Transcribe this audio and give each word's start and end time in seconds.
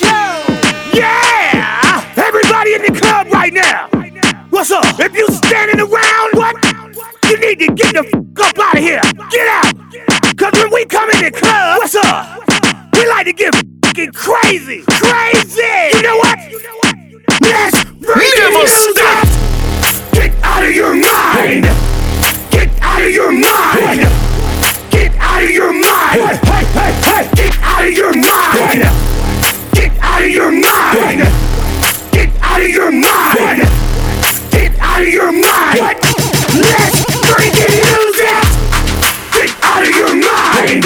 Yeah! 0.00 2.04
Everybody 2.16 2.74
in 2.74 2.82
the 2.82 2.92
club 3.00 3.28
right 3.32 3.52
now! 3.52 3.88
What's 4.50 4.70
up? 4.70 4.84
If 4.98 5.14
you 5.14 5.26
standing 5.28 5.80
around, 5.80 6.34
what? 6.34 6.56
You 7.28 7.38
need 7.40 7.58
to 7.60 7.66
get 7.74 7.94
the 7.94 8.04
f 8.06 8.12
up 8.46 8.58
out 8.58 8.76
of 8.76 8.82
here! 8.82 9.00
Get 9.30 9.48
out! 9.48 9.74
Cause 10.36 10.52
when 10.62 10.72
we 10.72 10.84
come 10.86 11.08
in 11.10 11.24
the 11.24 11.30
club, 11.30 11.78
what's 11.78 11.94
up? 11.94 12.42
We 12.94 13.06
like 13.08 13.26
to 13.26 13.32
get 13.32 13.54
f***ing 13.54 14.12
crazy! 14.12 14.82
Crazy! 14.88 15.96
You 15.96 16.02
know 16.02 16.16
what? 16.16 16.38
Let's 17.42 17.84
Never 18.00 18.66
stop! 18.66 19.26
Get 20.12 20.32
out 20.42 20.64
of 20.64 20.74
your 20.74 20.94
mind! 20.94 21.64
Get 22.50 22.70
out 22.80 23.02
of 23.02 23.10
your 23.10 23.32
mind! 23.32 24.00
Get 24.90 25.14
out 25.16 25.42
of 25.42 25.50
your 25.50 25.72
mind! 25.72 26.38
Hey, 26.46 26.64
hey, 26.64 26.92
hey! 27.02 27.28
Get 27.34 27.58
out 27.62 27.84
of 27.86 27.92
your 27.92 28.12
mind! 28.14 29.17
Get 30.18 30.24
out 30.24 30.30
of 30.30 30.34
your 30.34 30.50
mind! 30.50 31.20
Get 32.10 32.30
out 32.42 32.60
of 32.60 32.68
your 32.68 32.90
mind! 32.90 33.62
Get 34.50 34.74
out 34.80 35.00
of 35.00 35.08
your 35.08 35.30
mind! 35.30 35.78
Let's 36.58 37.06
freaking 37.30 37.76
use 37.78 38.18
it! 38.18 38.44
Get 39.30 39.54
out 39.62 39.86
of 39.86 39.94
your 39.94 40.14
mind! 40.18 40.82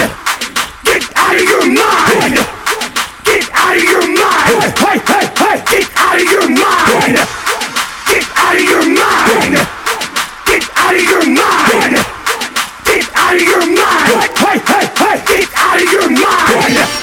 Get 0.84 1.16
out 1.16 1.34
of 1.34 1.48
your 1.48 1.64
mind! 1.64 2.34
Get 3.24 3.48
out 3.54 3.74
of 3.74 3.82
your 3.82 4.04
mind! 4.04 4.68
Hey, 4.76 5.00
hey, 5.00 5.24
hey! 5.40 5.64
Get 5.72 5.88
out 5.96 6.20
of 6.20 6.30
your 6.30 6.48
mind! 6.50 7.16
Get 8.12 8.26
out 8.36 8.54
of 8.54 8.64
your 8.68 8.84
mind! 8.84 9.54
Get 10.44 10.64
out 10.76 10.94
of 10.94 11.02
your 11.08 11.24
mind! 11.24 12.04
Get 12.84 13.08
out 13.16 13.34
of 13.34 13.40
your 13.40 13.64
mind! 13.64 14.28
Hey, 14.36 14.58
hey, 14.60 14.86
hey! 14.92 15.24
Get 15.26 15.48
out 15.56 15.80
of 15.80 15.90
your 15.90 16.10
mind! 16.10 17.01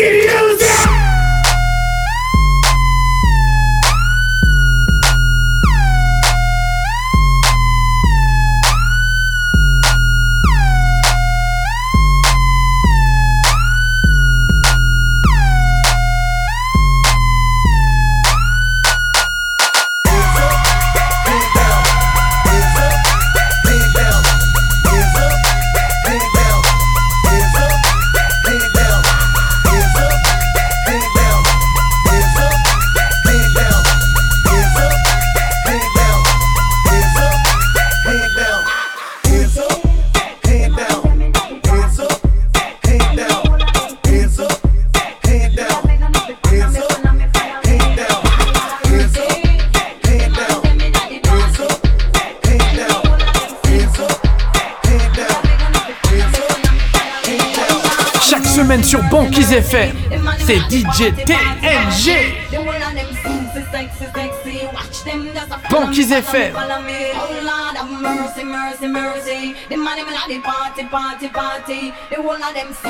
Fucking 0.00 0.22
use 0.22 0.62
it! 0.62 0.69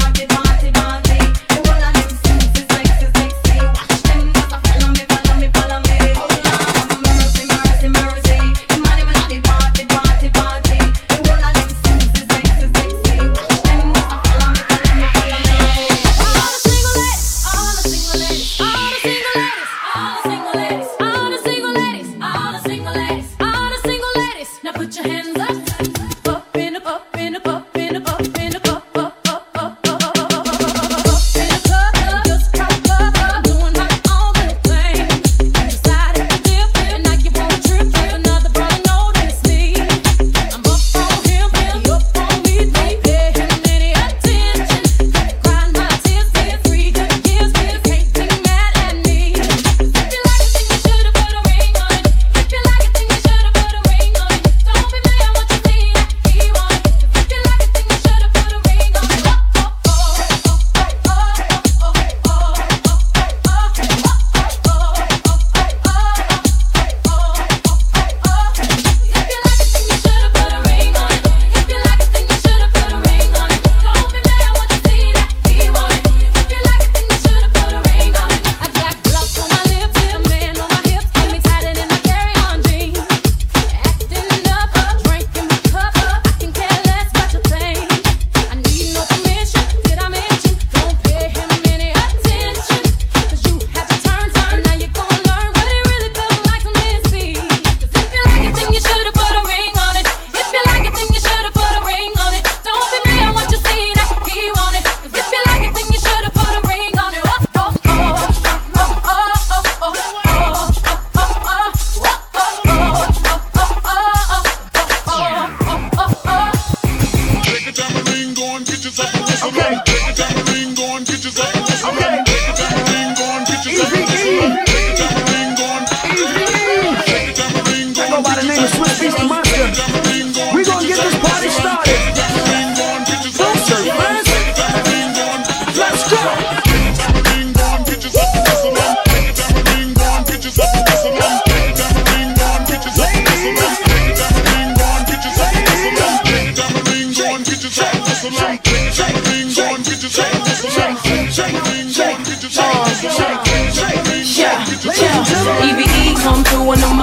started 0.02 0.30
my 0.34 0.61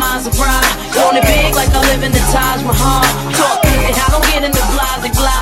minds 0.08 0.26
it 1.16 1.25
big 1.28 1.52
like 1.55 1.69
I 1.69 1.81
live 1.93 2.02
in 2.02 2.12
the 2.12 2.25
Taj 2.32 2.64
Mahal. 2.64 3.05
Talking 3.37 3.81
and 3.88 3.96
I 3.96 4.06
don't 4.08 4.25
get 4.32 4.43
in 4.44 4.52
the 4.52 4.64
blah. 5.12 5.40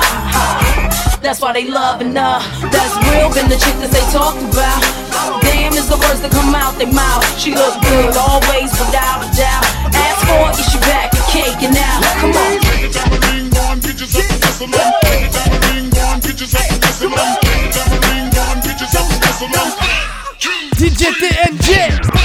That's 1.23 1.41
why 1.41 1.51
they 1.53 1.67
loving 1.67 2.15
her. 2.15 2.39
That's 2.71 2.95
real, 3.07 3.27
been 3.33 3.49
the 3.49 3.59
chick 3.59 3.75
that 3.83 3.91
they 3.91 4.05
talked 4.11 4.43
about. 4.43 4.79
Damn 5.43 5.73
is 5.73 5.87
the 5.87 5.97
words 5.97 6.21
that 6.23 6.31
come 6.31 6.55
out 6.55 6.79
mouth. 6.91 7.23
She 7.39 7.51
good 7.83 8.15
always, 8.15 8.71
without 8.79 9.23
a 9.23 9.29
doubt. 9.35 9.63
Ask 9.91 10.19
for 10.27 10.51
it, 10.51 10.55
back 10.87 11.11
cake. 11.31 11.57
Come 12.21 12.35
on. 12.35 12.59
DJ 20.77 21.11
TNG. 21.19 22.16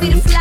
be 0.00 0.10
the 0.10 0.20
flag. 0.20 0.37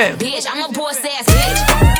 Bitch, 0.00 0.46
I'm 0.48 0.70
a 0.70 0.72
boss 0.72 1.04
ass 1.04 1.26
bitch. 1.26 1.99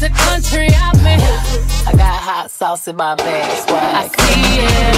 left 0.00 0.12
the 0.12 0.18
country 0.18 0.68
I'm 0.74 0.98
in. 1.06 1.20
I 1.86 1.92
got 1.92 2.20
hot 2.20 2.50
sauce 2.50 2.88
in 2.88 2.96
my 2.96 3.14
bag. 3.14 3.68
I 3.68 4.08
see 4.08 4.60
it. 4.60 4.96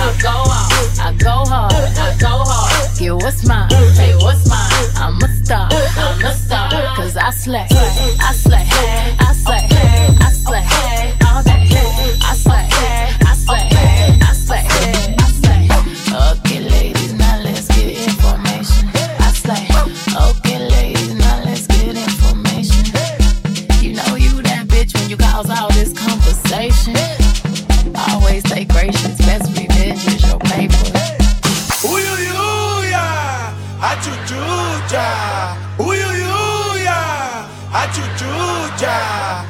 I 0.00 0.16
go 0.22 0.30
hard. 0.30 0.98
I 0.98 1.16
go 1.16 1.44
hard, 1.44 1.72
I 1.72 2.16
go 2.18 2.44
hard. 2.44 3.00
Yeah, 3.00 3.12
what's 3.12 3.46
mine? 3.46 3.70
Hey, 3.70 4.14
what's 4.16 4.48
mine? 4.48 4.68
I'm 4.96 5.22
a 5.22 5.28
star, 5.44 5.68
I'm 5.70 6.24
a 6.24 6.34
star. 6.34 6.70
Cause 6.96 7.16
I 7.16 7.30
slay, 7.30 7.66
I 7.70 8.32
slay, 8.32 8.66
I 8.70 8.72
slay, 8.72 9.16
I 9.18 9.32
slay. 9.32 9.68
I 10.20 10.30
slay. 10.32 10.58
I 10.60 10.62
slay. 10.62 10.87
a 37.78 37.86
tchutchucha. 37.92 39.47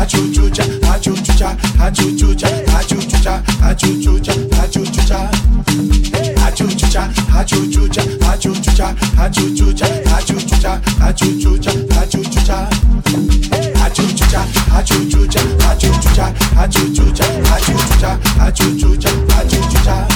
achuchucha, 0.00 0.64
achuchucha, 0.92 1.56
achuchucha, 1.80 2.48
achuchucha, 2.78 3.42
achuchucha, 3.62 4.32
achuchucha. 4.62 5.30
Achuchucha, 6.46 7.08
achuchucha, 7.38 8.02
achuchucha, 8.32 8.94
achuchucha, 9.18 9.86
achuchucha, 10.16 10.80
achuchucha, 11.06 11.70
achuchucha. 12.00 12.68
Achuchucha, 13.84 14.40
achuchucha, 14.76 15.40
achuchucha, 15.70 16.34
achuchucha, 16.60 17.26
achuchucha, 17.54 18.18
achuchucha, 18.46 19.10
achuchucha. 19.38 20.06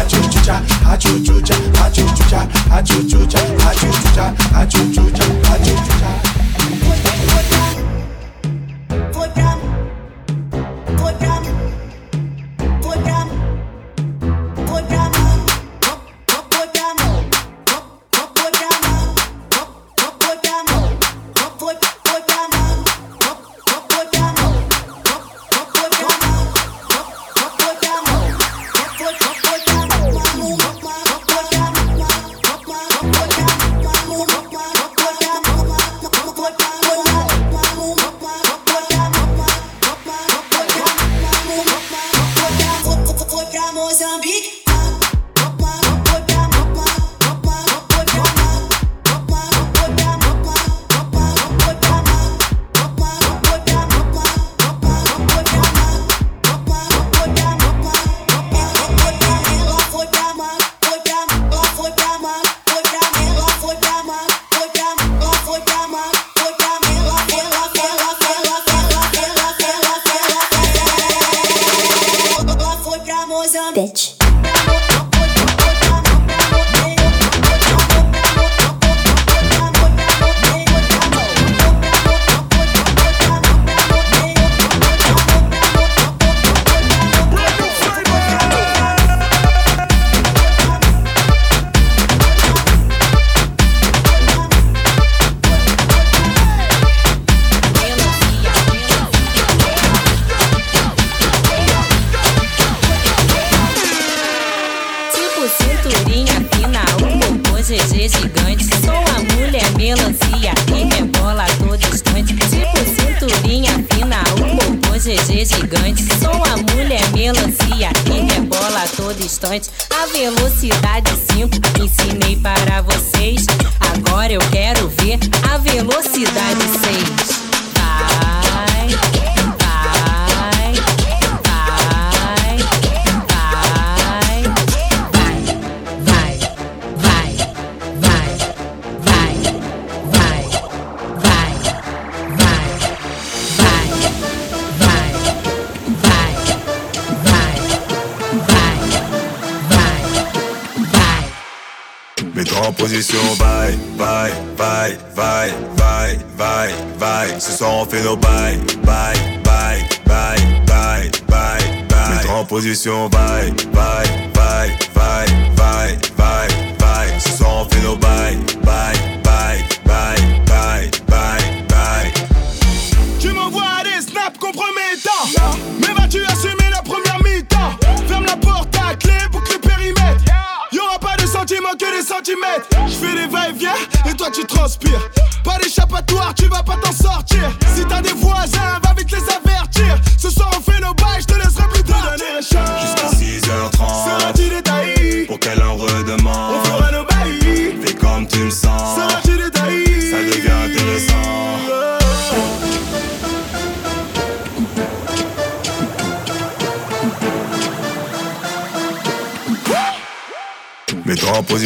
Achuchucha, 0.00 0.56
achuchucha, 0.92 1.56
achuchucha, 1.84 2.40
achuchucha, 2.76 3.40
achuchucha, 3.68 4.24
achuchucha, 4.60 5.24
achuchucha. 5.52 6.08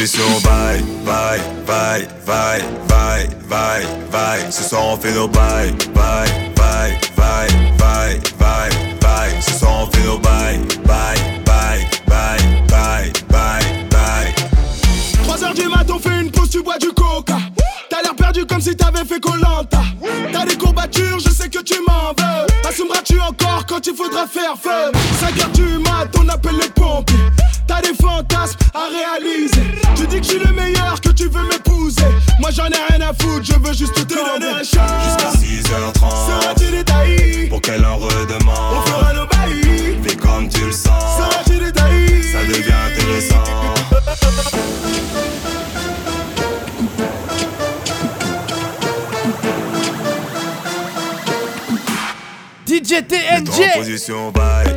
sur 0.07 0.41
bye, 0.43 0.81
bye, 1.05 1.41
bye, 1.67 2.07
bye, 2.27 2.63
bye, 2.89 3.29
bye, 3.49 3.87
bye. 4.13 4.53
Ce 4.53 4.63
soir 4.63 4.85
on 4.87 4.97
fait 4.97 5.13
nos 5.13 5.27
bye, 5.27 5.73
bye, 5.95 6.29
bye, 6.55 6.97
bye, 7.17 7.49
bye, 7.77 8.21
bye, 8.39 8.71
bye. 9.01 9.41
Ce 9.41 9.59
soir 9.59 9.83
on 9.83 9.87
fait 9.91 10.05
nos 10.05 10.19
bye, 10.19 10.59
bye, 10.85 11.19
bye, 11.45 11.87
bye, 12.07 12.39
bye, 12.69 13.13
bye, 13.29 13.85
bye. 13.91 14.35
3 15.25 15.45
heures 15.45 15.55
du 15.55 15.67
matin, 15.69 15.95
on 15.97 15.99
fait 15.99 16.21
une 16.21 16.31
pause, 16.31 16.51
tu 16.51 16.63
bois 16.63 16.79
du 16.79 16.93
coca. 16.93 17.39
T'as 17.91 18.03
l'air 18.03 18.15
perdu 18.15 18.47
comme 18.47 18.61
si 18.61 18.77
t'avais 18.77 19.05
fait 19.05 19.21
Colanta. 19.21 19.83
T'as 20.33 20.45
des 20.45 20.57
courbatures, 20.57 21.19
je 21.19 21.31
sais 21.31 21.49
que 21.49 21.63
tu 21.63 21.81
m'en 21.81 22.13
veux. 22.17 22.69
Assumeras-tu 22.69 23.21
encore 23.21 23.67
quand 23.67 23.85
il 23.87 23.95
faudra 23.97 24.27
faire 24.27 24.55
feu 24.63 24.93
5 25.21 25.41
heures 25.41 25.51
du 25.51 25.79
mat, 25.79 26.09
on 26.19 26.29
appelle 26.29 26.57
les 26.61 26.69
pompiers. 26.69 27.17
T'as 27.67 27.81
des 27.81 27.95
fantasmes 27.95 28.59
à 28.73 28.87
réaliser. 28.89 29.56
Je 30.27 30.33
suis 30.33 30.41
le 30.41 30.53
meilleur 30.53 31.01
que 31.01 31.11
tu 31.11 31.29
veux 31.29 31.45
m'épouser. 31.45 32.03
Moi 32.41 32.51
j'en 32.51 32.67
ai 32.67 32.83
rien 32.91 33.09
à 33.09 33.13
foutre, 33.15 33.45
je 33.45 33.53
veux 33.53 33.73
juste 33.73 33.95
te 33.95 34.13
donner 34.13 34.49
un 34.49 34.65
shot. 34.65 34.81
Jusqu'à 35.05 35.31
6h30. 35.31 36.01
Seras-tu 36.01 36.71
détaillé 36.73 37.47
Pour 37.47 37.61
qu'elle 37.61 37.85
en 37.87 37.97
redemande. 37.97 38.77
On 38.77 38.83
fera 38.91 39.13
nos 39.13 39.27
bails. 39.27 39.97
Fais 40.03 40.17
comme 40.17 40.49
tu 40.49 40.65
le 40.65 40.73
sens. 40.73 41.17
Seras-tu 41.17 41.65
détaillé 41.65 42.23
Ça 42.25 42.45
devient 42.45 42.73
intéressant. 42.91 43.45
DJ 52.67 53.07
TNJ. 53.07 54.76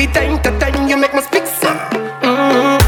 Every 0.00 0.14
time, 0.14 0.40
the 0.40 0.48
time 0.58 0.88
you 0.88 0.96
make 0.96 1.12
my 1.12 1.20
speak. 1.20 1.44
Mmm. 1.44 2.80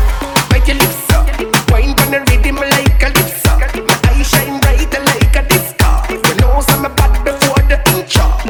Bite 0.48 0.66
your 0.66 0.80
lips 0.80 1.12
up. 1.12 1.28
Wine 1.68 1.92
on 1.92 2.08
the 2.08 2.24
like 2.24 3.04
a 3.04 3.08
lips 3.12 3.44
up. 3.44 3.60
My 3.60 3.92
eyes 4.08 4.32
shine 4.32 4.56
like 4.64 4.88
a 5.36 5.44
disco. 5.44 6.08
You 6.08 6.16
know, 6.40 6.64
bad 6.96 7.12
before 7.20 7.60
the 7.68 7.76
mm-hmm. 7.84 8.48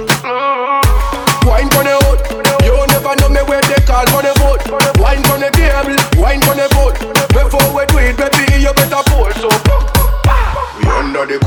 Wine 1.43 1.75
on 1.75 1.91
the. 1.91 1.99
You 2.63 2.79
never 2.87 3.19
know 3.19 3.35
me 3.35 3.43
where 3.51 3.67
they 3.67 3.83
call 3.83 4.07
on 4.15 4.23
the 4.23 4.33
boat. 4.39 4.63
Wine 5.03 5.27
on 5.27 5.43
the 5.43 5.51
table. 5.59 5.99
Wine 6.23 6.39
on 6.47 6.55
the 6.55 6.71
boat. 6.71 6.95
Before 7.35 7.67
we 7.75 7.83
do 7.91 7.99
it, 7.99 8.15
baby, 8.15 8.63
you 8.63 8.71
better 8.79 9.03
pull. 9.11 9.27
So, 9.43 9.51
we 10.79 10.87
under 10.87 11.27
the. 11.27 11.43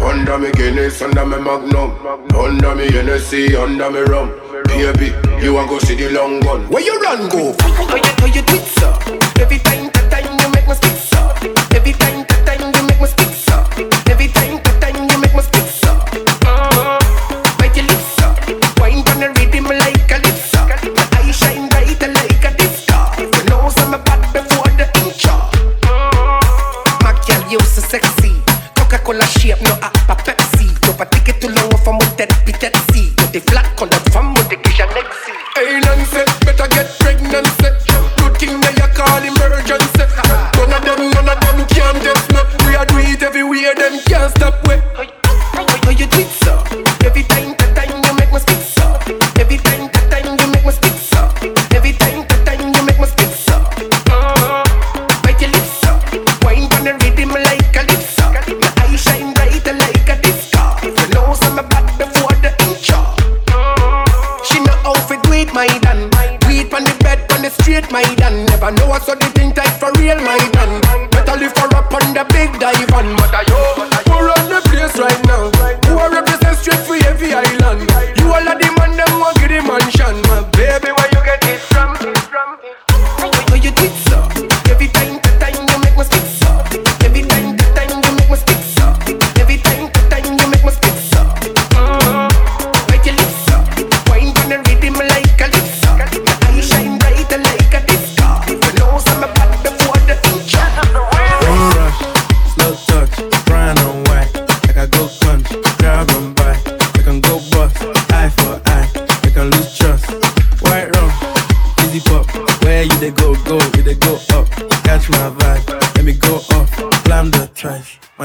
Under 0.00 0.38
me 0.38 0.52
Guinness, 0.52 1.02
under 1.02 1.26
me 1.26 1.36
Magnum, 1.36 1.92
under 2.34 2.74
me 2.74 2.90
Hennessy, 2.90 3.54
under 3.54 3.90
me 3.90 4.00
rum. 4.00 4.45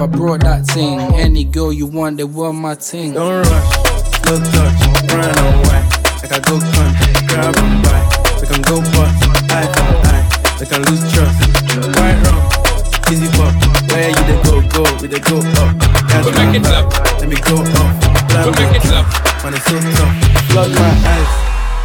I 0.00 0.06
brought 0.06 0.40
that 0.40 0.66
thing. 0.66 0.98
Any 1.14 1.44
girl 1.44 1.72
you 1.72 1.86
want, 1.86 2.16
they 2.16 2.24
want 2.24 2.56
my 2.58 2.74
ting. 2.74 3.12
Don't 3.14 3.42
rush, 3.44 3.72
slow 4.24 4.38
touch, 4.40 5.06
brown 5.06 5.30
and 5.30 5.58
white. 5.66 5.86
Like 6.22 6.32
I 6.32 6.40
go 6.42 6.58
country, 6.58 7.12
grab 7.28 7.54
and 7.56 7.82
buy. 7.84 8.02
We 8.40 8.46
can 8.50 8.62
go 8.62 8.80
bust, 8.80 9.52
eye 9.52 9.68
for 9.70 9.94
eye. 10.10 10.24
We 10.58 10.66
can 10.66 10.82
lose 10.88 11.04
trust. 11.12 11.38
White 11.98 12.18
rum, 12.24 12.40
easy 13.12 13.28
pop. 13.36 13.52
Where 13.92 14.08
you 14.10 14.24
they 14.26 14.38
go, 14.42 14.54
go, 14.72 14.82
we 15.00 15.06
they 15.08 15.20
go 15.20 15.38
up. 15.38 15.70
Catch 16.08 16.24
We 16.26 16.30
my 16.32 16.46
make 16.46 16.56
it 16.56 16.62
vibe, 16.66 16.88
clap. 16.90 17.20
Let 17.20 17.28
me 17.28 17.36
go 17.36 17.56
off. 17.62 17.94
Blam 18.32 18.44
We 18.46 18.50
make 18.58 18.76
it 18.76 18.82
the 18.82 18.88
clap. 18.88 19.06
trash, 19.06 19.44
Man, 19.44 19.54
it's 19.54 19.66
so 19.66 19.76
tough. 19.78 20.14
Plug 20.50 20.70
my 20.72 20.90
eyes. 21.12 21.30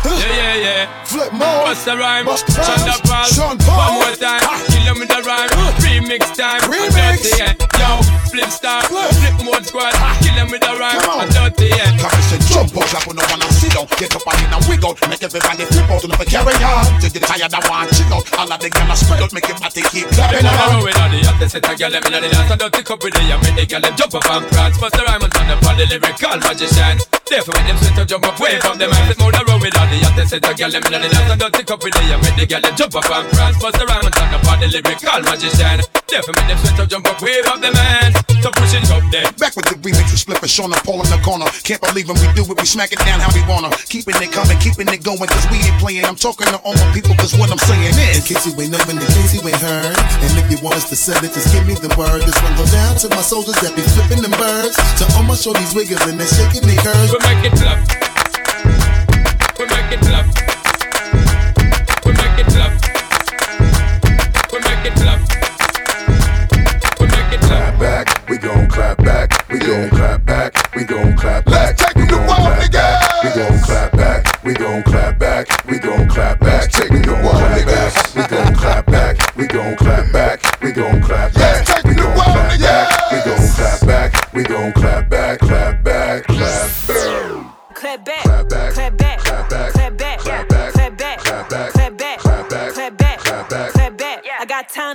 Yeah, 0.08 0.34
yeah, 0.34 0.56
yeah. 0.56 1.04
Flip 1.04 1.32
more. 1.34 1.68
Bust 1.68 1.86
the 1.86 1.98
rhyme. 1.98 2.26
Bust 2.26 2.48
the 2.48 2.54
Shut 2.64 2.80
rhymes. 2.80 2.88
up, 2.88 3.04
Paul. 3.04 3.26
Sean 3.28 3.58
Paul. 3.60 3.78
One 3.78 4.08
more 4.08 4.16
time. 4.16 4.40
Kill 4.72 4.84
them 4.88 5.00
with 5.00 5.10
the 5.10 5.22
rhyme. 5.28 5.50
Remix 5.84 6.34
time. 6.38 6.62
Remix. 6.72 6.96
I'm 6.96 7.18
dirty, 7.18 7.30
yeah. 7.44 7.67
Yo, 7.88 8.04
flip 8.28 8.52
star. 8.52 8.84
Flip. 8.84 9.38
Mode 9.48 9.64
squad. 9.64 9.96
Ah, 10.04 10.12
kill 10.20 10.36
them 10.36 10.52
with 10.52 10.60
the 10.60 10.76
rhyme. 10.76 11.00
I'm 11.08 11.30
dirty, 11.32 11.72
yeah. 11.72 11.96
Say 12.28 12.36
jump 12.52 12.76
up, 12.76 12.84
clap 12.92 13.08
on 13.08 13.16
the 13.16 13.24
one 13.32 13.40
and 13.40 13.56
sit 13.56 13.72
down. 13.72 13.88
Get 13.96 14.12
up 14.12 14.28
and 14.28 14.44
in 14.44 14.52
and 14.52 14.64
wiggle. 14.68 14.92
Make 15.08 15.24
everybody 15.24 15.64
flip 15.64 15.88
out 15.88 16.04
and 16.04 16.12
never 16.12 16.28
carry 16.28 16.60
on. 16.60 16.84
Till 17.00 17.08
you 17.16 17.24
tired 17.24 17.56
and 17.56 17.64
want 17.72 17.88
chill 17.96 18.12
out. 18.12 18.28
All 18.36 18.52
of 18.52 18.60
the 18.60 18.68
gyal 18.68 18.92
spread 19.00 19.24
out, 19.24 19.32
make 19.32 19.48
your 19.48 19.56
body 19.56 19.82
keep 19.88 20.12
clapping 20.12 20.44
roll 20.44 20.84
with 20.84 21.00
all 21.00 21.08
the 21.08 21.24
hottest 21.24 21.56
set 21.56 21.64
of 21.64 21.80
gyal 21.80 21.88
them 21.88 22.04
inna 22.04 22.20
the 22.20 22.28
dance. 22.28 22.52
I 22.52 22.60
don't 22.60 22.74
take 22.76 22.92
up 22.92 23.00
with 23.00 23.16
the 23.16 23.24
and 23.24 23.40
make 23.48 23.56
the 23.56 23.80
them 23.80 23.96
jump 23.96 24.20
up 24.20 24.28
and 24.28 24.44
prance. 24.52 24.76
Bust 24.76 24.94
the 25.00 25.04
rhyme 25.08 25.24
and 25.24 25.32
turn 25.32 25.48
up 25.48 25.64
on 25.64 25.76
the 25.80 25.86
lyrical 25.88 26.36
magician. 26.44 26.96
Therefore 27.24 27.56
make 27.56 27.68
them 27.72 27.78
sweat 27.80 27.96
to 27.96 28.04
jump 28.04 28.28
up, 28.28 28.36
wave 28.44 28.60
up 28.68 28.76
them 28.76 28.92
hands. 28.92 29.16
Them 29.16 29.24
wanna 29.24 29.48
roll 29.48 29.64
with 29.64 29.77
all 29.88 29.96
the 29.96 30.06
hottest 30.06 30.30
set 30.30 30.44
of 30.44 30.56
gyal 30.56 30.72
them 30.72 30.84
inna 30.88 31.00
the 31.00 31.10
dance. 31.10 31.32
I 31.32 31.36
don't 31.36 31.54
take 31.54 31.72
up 31.72 31.80
with 31.84 31.94
the 31.96 32.04
and 32.12 32.22
make 32.24 32.36
the 32.36 32.46
gyal 32.46 32.62
them 32.62 32.76
jump 32.76 32.96
up 32.96 33.08
and 33.08 33.28
prance. 33.32 33.58
Bust 33.60 33.80
the 33.80 33.86
rhyme 33.88 34.04
and 34.04 34.16
turn 34.16 34.34
up 34.36 34.48
on 34.48 34.60
the 34.60 34.68
lyrical 34.68 35.22
magician. 35.24 35.80
Therefore 36.08 36.34
make 36.36 36.48
them 36.48 36.58
sweat 36.60 36.76
to 36.80 36.86
jump 36.88 37.06
up, 37.08 37.20
wave 37.24 37.48
up 37.48 37.60
them 37.64 37.76
hands. 37.76 38.16
So 38.44 38.52
push 38.52 38.76
it 38.76 38.84
up 38.92 39.04
there. 39.12 39.28
Back 39.40 39.56
with 39.56 39.68
the 39.72 39.76
remix, 39.80 40.12
we 40.12 40.18
split 40.20 40.40
for 40.40 40.48
Sean 40.48 40.72
and 40.72 40.84
Paul 40.84 41.04
in 41.04 41.10
the 41.12 41.20
corner. 41.24 41.48
Can't 41.64 41.80
believe 41.80 42.08
when 42.08 42.20
we 42.20 42.28
do 42.36 42.44
it, 42.44 42.56
we 42.60 42.68
smack 42.68 42.92
it 42.92 43.00
down 43.04 43.20
how 43.24 43.32
we 43.32 43.44
wanna. 43.48 43.72
Keeping 43.88 44.16
it 44.20 44.32
coming, 44.32 44.60
keeping 44.60 44.88
it 44.92 45.02
going, 45.04 45.28
cause 45.28 45.48
we 45.48 45.64
ain't 45.64 45.80
playing. 45.80 46.04
I'm 46.04 46.20
talking 46.20 46.48
to 46.52 46.60
all 46.68 46.76
my 46.76 46.88
people, 46.92 47.16
cause 47.16 47.36
what 47.36 47.52
I'm 47.52 47.60
saying 47.60 47.96
is. 47.96 48.20
In 48.20 48.24
case 48.28 48.44
you 48.44 48.54
ain't 48.60 48.72
know, 48.76 48.82
in 48.92 49.00
case 49.00 49.32
you 49.36 49.42
ain't 49.44 49.62
heard. 49.62 49.96
And 49.96 50.32
if 50.36 50.48
you 50.52 50.60
want 50.64 50.76
us 50.76 50.88
to 50.92 50.98
sell 51.00 51.20
it, 51.24 51.32
just 51.32 51.52
give 51.56 51.64
me 51.64 51.76
the 51.80 51.92
word. 51.96 52.24
This 52.28 52.38
one 52.44 52.56
go 52.60 52.66
down 52.68 53.00
to 53.04 53.08
my 53.16 53.24
soldiers 53.24 53.58
that 53.64 53.72
be 53.76 53.84
flipping 53.96 54.22
them 54.24 54.36
birds. 54.36 54.76
To 55.00 55.04
all 55.16 55.24
my 55.24 55.36
shorties 55.36 55.72
wiggling 55.76 56.20
and 56.20 56.30
shaking 56.30 56.68
their 56.68 56.80
curves. 56.84 57.12
We 57.16 57.20
make 57.24 57.42
it 57.48 57.56
clap. 57.56 58.17
We 59.88 59.96
make 59.96 60.04
it 60.04 60.08
clap. 60.08 60.26
We 62.06 62.12
make 62.12 62.40
it 62.40 62.48
clap. 62.48 62.72
We 64.52 64.60
make 64.60 64.86
it 64.86 64.96
clap. 64.96 65.20
We 67.00 67.06
make 67.08 67.34
it 67.34 67.40
clap. 67.40 67.80
clap 67.80 67.80
back, 67.80 68.30
we 68.30 68.38
gon' 68.38 68.68
clap 68.68 68.98
back, 68.98 69.50
we 69.50 69.60
gon' 69.60 69.90
clap 69.90 70.26
back, 70.26 70.76
we 70.76 70.84
gon' 70.84 71.16
clap 71.16 71.46
back. 71.46 71.80
Let's 71.80 71.82
take 71.82 71.96
we 71.96 72.06
gon' 72.06 72.28
clap 72.28 72.70
back, 72.70 73.24
we 73.24 73.30
gon' 73.30 73.62
clap 73.62 73.94
back, 73.94 74.44
we 74.44 74.54
gon' 74.54 74.84
clap 74.84 75.20
back, 75.20 75.66
we 75.66 75.80
gon' 75.80 76.10
clap 76.10 76.40
back, 76.42 76.70
take 76.70 76.90
we 76.90 77.00
gon' 77.00 77.24
clap 77.24 77.66
back, 77.66 78.16
we 78.16 78.28
gon' 78.28 78.56
clap 78.56 78.86
back, 78.88 79.38
we 79.38 79.48
gon' 79.48 79.76
clap 79.78 80.12
back, 80.12 80.62
we 80.62 80.72
gon' 80.74 81.02
clap 81.02 81.34
back, 81.34 81.37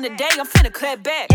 the 0.03 0.11
day, 0.11 0.29
I'm 0.33 0.47
finna 0.47 0.73
clap 0.73 1.03
back. 1.03 1.32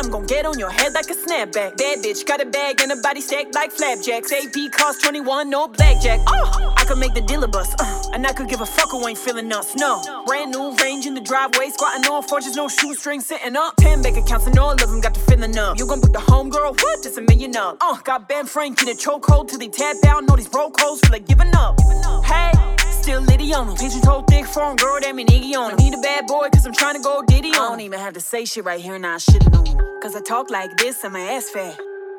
I'm 0.00 0.08
gon' 0.08 0.24
get 0.24 0.46
on 0.46 0.58
your 0.58 0.70
head 0.70 0.94
like 0.94 1.10
a 1.10 1.14
snapback. 1.14 1.76
Bad 1.76 1.98
bitch, 1.98 2.24
got 2.24 2.40
a 2.40 2.46
bag 2.46 2.80
and 2.80 2.90
a 2.90 2.96
body 3.02 3.20
stacked 3.20 3.54
like 3.54 3.70
flapjacks. 3.70 4.32
AP 4.32 4.72
cost 4.72 5.04
21, 5.04 5.50
no 5.50 5.68
blackjack. 5.68 6.20
Oh, 6.26 6.74
I 6.74 6.84
could 6.86 6.96
make 6.96 7.12
the 7.12 7.20
dealer 7.20 7.48
bust, 7.48 7.74
uh, 7.78 8.08
and 8.14 8.26
I 8.26 8.32
could 8.32 8.48
give 8.48 8.62
a 8.62 8.66
fuck 8.66 8.92
who 8.92 9.06
ain't 9.06 9.18
feeling 9.18 9.52
us. 9.52 9.76
No, 9.76 10.00
brand 10.26 10.52
new 10.52 10.74
range 10.76 11.04
in 11.04 11.12
the 11.12 11.20
driveway, 11.20 11.68
squatting 11.68 12.10
on 12.10 12.22
forges, 12.22 12.56
no 12.56 12.66
shoestrings 12.66 13.26
sitting 13.26 13.56
up. 13.56 13.74
Ten 13.76 14.00
bank 14.00 14.16
accounts 14.16 14.46
and 14.46 14.58
all 14.58 14.72
of 14.72 14.78
them 14.78 15.02
got 15.02 15.12
the 15.12 15.20
feeling 15.20 15.58
up. 15.58 15.78
You 15.78 15.86
gon' 15.86 16.00
book 16.00 16.14
the 16.14 16.18
homegirl? 16.18 16.80
What? 16.80 17.02
That's 17.02 17.18
a 17.18 17.20
million 17.20 17.54
up. 17.54 17.76
Uh, 17.82 17.98
got 18.02 18.26
Ben 18.26 18.46
Frank 18.46 18.80
in 18.80 18.88
a 18.88 18.92
chokehold 18.92 19.48
till 19.50 19.58
they 19.58 19.68
tap 19.68 19.96
out. 20.06 20.24
Know 20.24 20.34
these 20.34 20.48
broke 20.48 20.80
hoes 20.80 21.00
feel 21.00 21.12
like 21.12 21.26
giving 21.26 21.54
up. 21.54 21.78
Hey. 22.24 22.79
Still 23.10 23.22
litty 23.22 23.52
on 23.52 23.68
him. 23.68 23.74
Picture 23.74 23.98
toe 23.98 24.22
thick 24.30 24.46
phone, 24.46 24.76
girl, 24.76 25.00
that 25.00 25.16
mean 25.16 25.26
Iggy 25.26 25.56
on 25.56 25.72
him. 25.72 25.78
Need 25.78 25.94
a 25.94 26.00
bad 26.00 26.28
boy, 26.28 26.48
cause 26.48 26.64
I'm 26.64 26.72
trying 26.72 26.94
to 26.94 27.00
go 27.00 27.24
diddy 27.26 27.48
on 27.48 27.54
him. 27.56 27.60
I 27.60 27.68
don't 27.70 27.80
even 27.80 27.98
have 27.98 28.14
to 28.14 28.20
say 28.20 28.44
shit 28.44 28.64
right 28.64 28.80
here, 28.80 28.96
now 29.00 29.14
I 29.14 29.16
shitting 29.16 29.52
on 29.58 29.66
him. 29.66 29.78
Cause 30.00 30.14
I 30.14 30.20
talk 30.20 30.48
like 30.48 30.76
this, 30.76 31.02
and 31.02 31.12
my 31.12 31.18
ass 31.18 31.50
fat. 31.50 31.76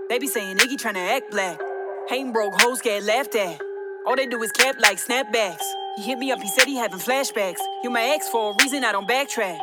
They 0.09 0.19
be 0.19 0.27
saying 0.27 0.57
Iggy 0.57 0.75
tryna 0.75 1.15
act 1.15 1.31
black. 1.31 1.61
Hating 2.09 2.33
broke 2.33 2.59
hoes 2.59 2.81
get 2.81 3.03
laughed 3.03 3.35
at. 3.35 3.61
All 4.05 4.17
they 4.17 4.25
do 4.27 4.43
is 4.43 4.51
cap 4.51 4.75
like 4.81 4.97
snapbacks. 4.97 5.63
He 5.95 6.03
hit 6.03 6.19
me 6.19 6.29
up, 6.29 6.41
he 6.41 6.49
said 6.49 6.65
he 6.65 6.75
having 6.75 6.99
flashbacks. 6.99 7.61
You 7.85 7.89
my 7.89 8.03
ex 8.13 8.27
for 8.27 8.51
a 8.51 8.55
reason, 8.61 8.83
I 8.83 8.91
don't 8.91 9.07
backtrack. 9.07 9.59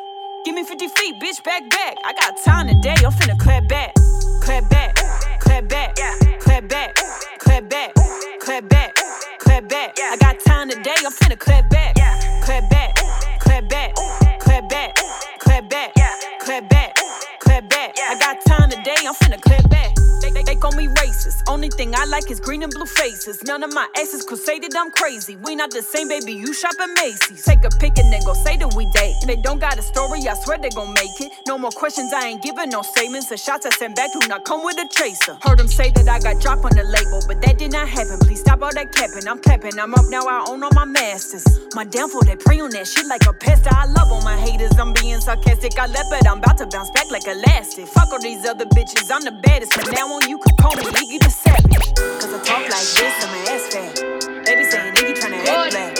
Give 0.46 0.54
me 0.54 0.64
50 0.64 0.88
feet, 0.88 1.14
bitch, 1.22 1.44
back 1.44 1.68
back. 1.68 1.96
I 2.06 2.14
got 2.14 2.42
time 2.42 2.68
today, 2.68 2.96
I'm 3.04 3.12
finna 3.12 3.38
clap 3.38 3.68
back. 3.68 3.92
Clap 4.40 4.70
back, 4.70 4.94
clap 5.40 5.68
back, 5.68 5.94
clap 6.40 6.68
back, 6.68 6.94
clap 6.94 7.68
back, 7.68 7.94
clap 7.94 8.16
back, 8.16 8.40
clap 8.40 8.68
back. 8.70 8.98
I 9.60 10.16
got 10.20 10.38
time 10.46 10.68
today, 10.68 10.94
I'm 11.04 11.10
finna 11.10 11.36
clap 11.36 11.68
back. 11.68 11.96
Clap 12.44 12.70
back, 12.70 12.94
clap 13.40 13.68
back, 13.68 13.92
clap 14.38 14.68
back, 14.68 14.94
clap 15.40 15.68
back, 15.68 15.94
clap 16.38 16.68
back, 16.68 16.94
clap 17.40 17.68
back. 17.68 17.94
I 17.98 18.16
got 18.20 18.44
time 18.46 18.70
today, 18.70 18.94
I'm 19.04 19.14
finna 19.14 19.40
clap 19.40 19.68
back. 19.68 19.97
Call 20.60 20.72
me 20.72 20.88
racist. 20.88 21.42
Only 21.46 21.68
thing 21.68 21.94
I 21.94 22.04
like 22.06 22.30
is 22.30 22.40
green 22.40 22.64
and 22.64 22.72
blue 22.72 22.86
faces. 22.86 23.44
None 23.44 23.62
of 23.62 23.72
my 23.72 23.86
exes 23.96 24.24
crusaded, 24.24 24.74
I'm 24.74 24.90
crazy. 24.90 25.36
We 25.36 25.54
not 25.54 25.70
the 25.70 25.82
same, 25.82 26.08
baby. 26.08 26.32
You 26.32 26.52
shop 26.52 26.74
at 26.80 26.90
Macy's. 27.00 27.44
Take 27.44 27.64
a 27.64 27.70
pic 27.78 27.96
and 27.98 28.12
then 28.12 28.22
go 28.26 28.34
say 28.34 28.56
that 28.56 28.74
we 28.74 28.90
date. 28.90 29.14
They 29.26 29.36
don't 29.36 29.60
got 29.60 29.78
a 29.78 29.82
story, 29.82 30.26
I 30.26 30.34
swear 30.34 30.58
they 30.58 30.70
gon' 30.70 30.92
make 30.94 31.14
it. 31.20 31.30
No 31.46 31.58
more 31.58 31.70
questions, 31.70 32.12
I 32.12 32.26
ain't 32.26 32.42
giving 32.42 32.70
no 32.70 32.82
statements. 32.82 33.28
The 33.28 33.36
shots 33.36 33.66
I 33.66 33.70
send 33.70 33.94
back 33.94 34.10
do 34.12 34.26
not 34.26 34.44
come 34.44 34.64
with 34.64 34.78
a 34.78 34.88
tracer. 34.88 35.38
Heard 35.42 35.60
them 35.60 35.68
say 35.68 35.92
that 35.92 36.08
I 36.08 36.18
got 36.18 36.42
dropped 36.42 36.64
on 36.64 36.74
the 36.74 36.82
label, 36.82 37.22
but 37.28 37.40
that 37.42 37.58
did 37.58 37.70
not 37.70 37.88
happen. 37.88 38.18
Please 38.18 38.40
stop 38.40 38.60
all 38.62 38.74
that 38.74 38.92
capping. 38.92 39.28
I'm 39.28 39.38
clapping, 39.38 39.78
I'm 39.78 39.94
up 39.94 40.06
now, 40.10 40.26
I 40.26 40.44
own 40.48 40.64
all 40.64 40.74
my 40.74 40.84
masters. 40.84 41.46
My 41.74 41.84
downfall, 41.84 42.24
they 42.24 42.36
prey 42.36 42.58
on 42.58 42.70
that 42.70 42.86
shit 42.88 43.06
like 43.06 43.22
a 43.26 43.32
pest. 43.32 43.66
I 43.70 43.86
love 43.86 44.10
all 44.10 44.22
my 44.22 44.36
haters, 44.36 44.74
I'm 44.78 44.92
being 44.92 45.20
sarcastic. 45.20 45.78
I 45.78 45.86
left, 45.86 46.10
but 46.10 46.26
I'm 46.26 46.38
about 46.38 46.58
to 46.58 46.66
bounce 46.66 46.90
back 46.90 47.10
like 47.10 47.26
elastic. 47.28 47.86
Fuck 47.86 48.10
all 48.10 48.20
these 48.20 48.44
other 48.44 48.66
bitches, 48.66 49.06
I'm 49.14 49.22
the 49.22 49.38
baddest. 49.46 49.72
From 49.74 49.94
now 49.94 50.10
on, 50.10 50.28
you 50.28 50.38
call 50.56 50.76
me 50.76 50.84
Iggy 50.84 51.18
the 51.20 51.30
Savage. 51.30 51.94
Cause 52.20 52.32
I 52.34 52.38
talk 52.44 52.64
like 52.68 52.88
this, 52.96 53.14
I'm 53.24 53.34
an 53.34 53.48
ass 53.52 53.66
fat. 53.72 54.44
They 54.44 54.54
be 54.56 54.64
saying 54.64 54.94
Iggy 54.94 55.14
tryna 55.18 55.44
act 55.46 55.72
black. 55.72 55.98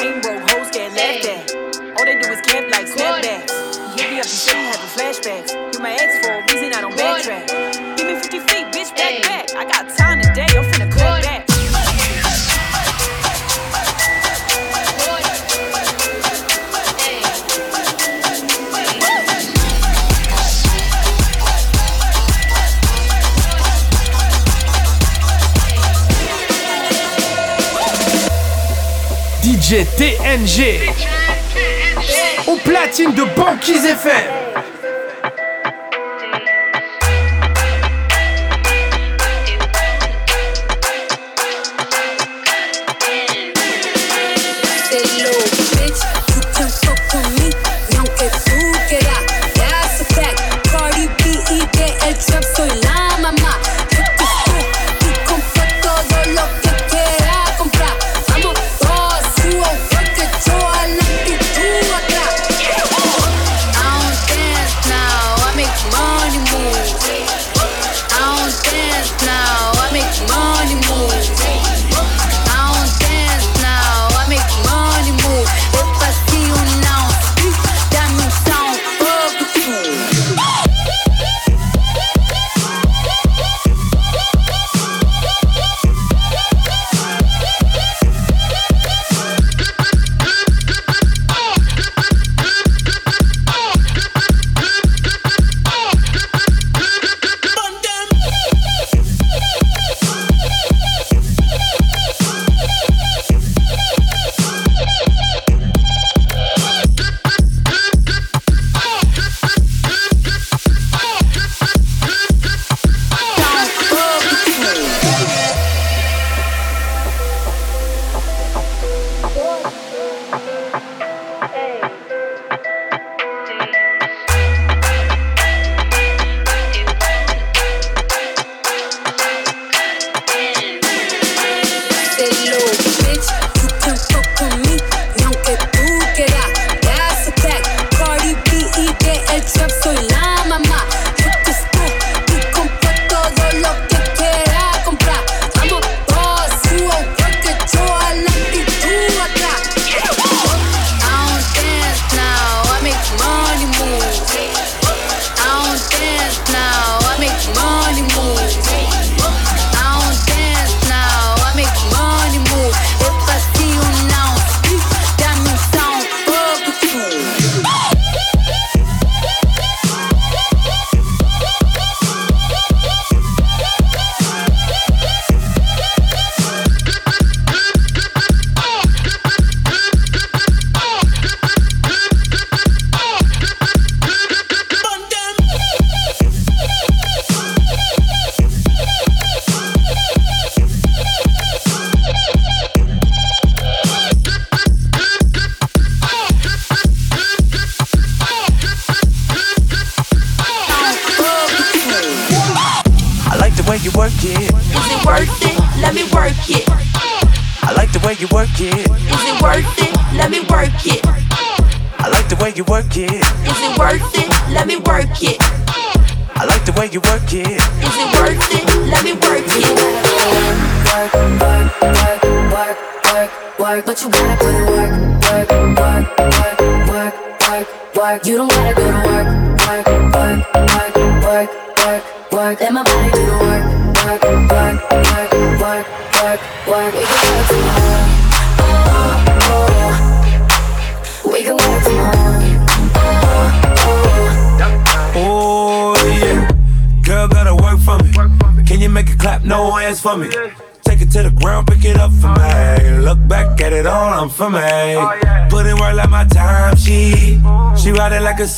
Ain't 0.00 0.22
broke 0.22 0.50
hoes 0.50 0.70
get 0.70 0.92
laughed 0.94 1.26
at. 1.26 1.96
All 1.98 2.04
they 2.04 2.18
do 2.20 2.28
is 2.30 2.40
cap 2.42 2.64
like 2.70 2.86
snapbacks. 2.86 3.52
Hit 3.98 4.10
me 4.10 4.18
up 4.18 4.24
and 4.24 4.40
said 4.44 4.59
TNG. 29.78 30.80
Au 32.48 32.56
platine 32.56 33.14
de 33.14 33.22
Banquise 33.36 33.84
FM. 33.84 34.39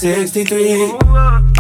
63. 0.03 0.99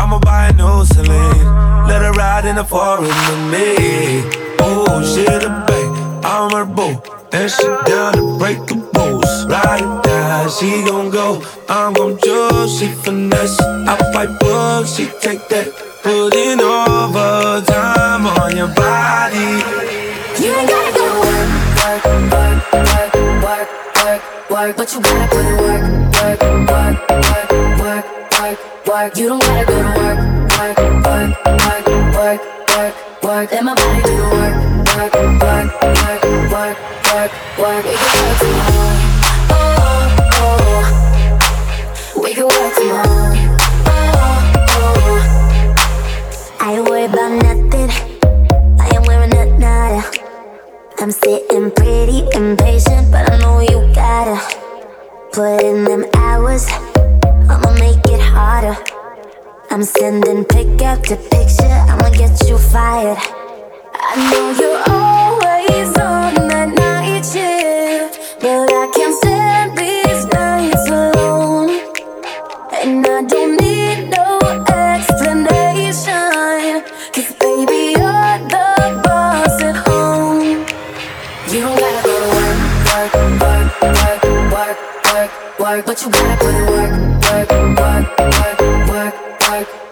I'ma 0.00 0.18
buy 0.18 0.48
a 0.48 0.52
new 0.54 0.84
Celine. 0.84 1.86
Let 1.86 2.02
her 2.02 2.10
ride 2.10 2.44
in 2.44 2.56
the 2.56 2.64
forest 2.64 3.14
with 3.30 3.52
me. 3.54 4.26
Oh, 4.58 4.98
she 5.06 5.22
the 5.22 5.46
babe, 5.68 6.24
I'm 6.24 6.50
her 6.50 6.64
boo. 6.64 7.00
And 7.30 7.48
she 7.48 7.62
down 7.86 8.14
to 8.14 8.36
break 8.38 8.58
the 8.66 8.74
rules. 8.98 9.46
Ride 9.46 9.82
or 9.82 10.02
die, 10.02 10.48
she 10.48 10.82
gon' 10.82 11.10
go. 11.10 11.40
I'm 11.68 11.92
gon' 11.92 12.18
choose, 12.18 12.80
she 12.80 12.88
finesse. 12.88 13.60
I 13.60 13.94
fight 14.12 14.36
books, 14.40 14.96
she 14.96 15.06
take 15.20 15.46
that. 15.50 15.70
Putting 16.02 16.58
overtime 16.58 18.26
on 18.26 18.56
your 18.56 18.74
body. 18.74 19.62
You 20.42 20.50
ain't 20.50 20.68
gotta 20.68 20.98
go 20.98 21.06
work, 21.22 21.50
work, 21.78 22.04
work, 22.34 22.58
work, 22.74 23.14
work, 23.46 23.70
work, 24.02 24.50
work. 24.50 24.76
But 24.76 24.92
you 24.92 25.00
gotta 25.00 25.28
put 25.30 25.46
work, 25.62 25.82
work, 26.18 26.40
work, 26.66 27.08
work, 27.30 27.78
work 27.78 28.21
work, 28.52 28.86
work. 28.86 29.16
You 29.16 29.28
don't 29.28 29.42
gotta 29.42 29.66
go 29.66 29.82
to 29.82 29.88
work, 30.00 30.18
work, 30.58 30.78
work, 30.78 31.30
work, 31.46 31.86
work, 32.14 32.40
work, 32.68 32.94
work. 33.22 33.52
Let 33.52 33.64
my 33.64 33.74
body 33.74 34.02
do 34.02 34.16
the 34.16 34.24
work, 34.32 34.54
work, 34.96 35.14
work, 35.42 35.68
work, 35.92 36.22
work, 36.52 36.76
work, 37.12 37.32
work. 37.58 37.84
We 37.84 37.94
can 37.94 38.08
work 38.22 38.38
tomorrow. 38.38 38.96
Oh, 39.50 39.60
oh, 40.32 40.44
oh. 40.44 42.20
We 42.22 42.34
can 42.34 42.44
work 42.44 42.72
tomorrow. 42.76 43.22
Oh, 43.86 43.96
oh, 44.68 45.08
oh. 45.08 45.22
I 46.60 46.76
don't 46.76 46.88
about 46.88 47.32
nothing. 47.42 47.90
I 48.80 48.82
am 48.94 49.02
wearing 49.04 49.34
a 49.34 49.58
nada. 49.58 50.02
I'm 50.98 51.10
sitting 51.10 51.70
pretty 51.70 52.26
impatient, 52.34 53.10
but 53.10 53.30
I 53.30 53.38
know 53.38 53.60
you 53.60 53.92
gotta 53.94 54.38
put 55.32 55.62
in 55.62 55.84
them 55.84 56.04
hours. 56.14 56.66
I'm 57.48 57.81
had 58.32 58.64
I'm 59.70 59.82
sending 59.82 60.44
pick 60.44 60.82
after 60.82 61.16
picture, 61.16 61.76
I'ma 61.90 62.10
get 62.10 62.46
you 62.48 62.58
fired. 62.58 63.18
I 63.94 64.16
know 64.30 64.50
you're 64.60 64.82
always 64.98 65.88
on 65.96 66.34
that 66.48 66.68
night 66.82 67.24
shift, 67.24 68.18
but 68.40 68.70
I 68.70 68.72
can't 68.94 69.14
stand 69.20 69.70
these 69.78 70.24
nights 70.36 70.86
alone. 70.88 71.70
And 72.82 73.06
I 73.06 73.08
don't 73.32 73.54
need 73.60 73.98
no 74.10 74.26
explanation, 74.68 76.82
cause 77.14 77.30
baby, 77.40 77.80
you're 77.96 78.38
the 78.52 78.66
boss 79.04 79.56
at 79.62 79.76
home. 79.86 80.66
You 81.50 81.58
don't 81.64 81.78
gotta 81.78 82.00
go 82.04 82.12
to 82.22 82.28
work, 82.36 82.58
work, 82.88 83.12
work, 83.40 83.68
work, 83.82 84.22
work, 84.52 84.78
work, 85.12 85.30
work, 85.60 85.80
but 85.86 85.96
you 86.02 86.08
gotta 86.10 86.41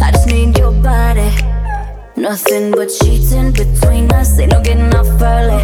I 0.00 0.10
just 0.12 0.26
need 0.26 0.56
your 0.58 0.72
body. 0.72 1.30
Nothing 2.16 2.70
but 2.72 2.88
cheating 2.88 3.52
between 3.52 4.10
us, 4.12 4.38
ain't 4.38 4.52
no 4.52 4.60
getting 4.62 4.94
off 4.94 5.20
early. 5.20 5.62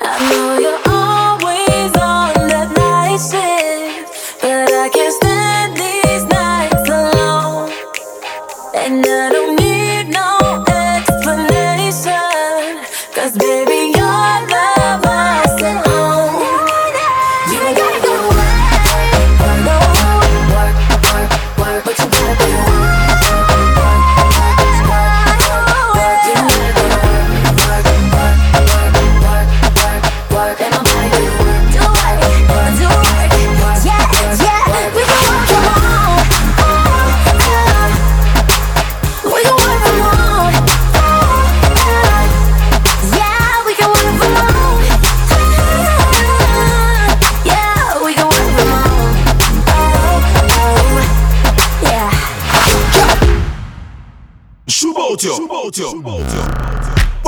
I 0.00 0.30
know 0.30 0.58
you're 0.58 0.91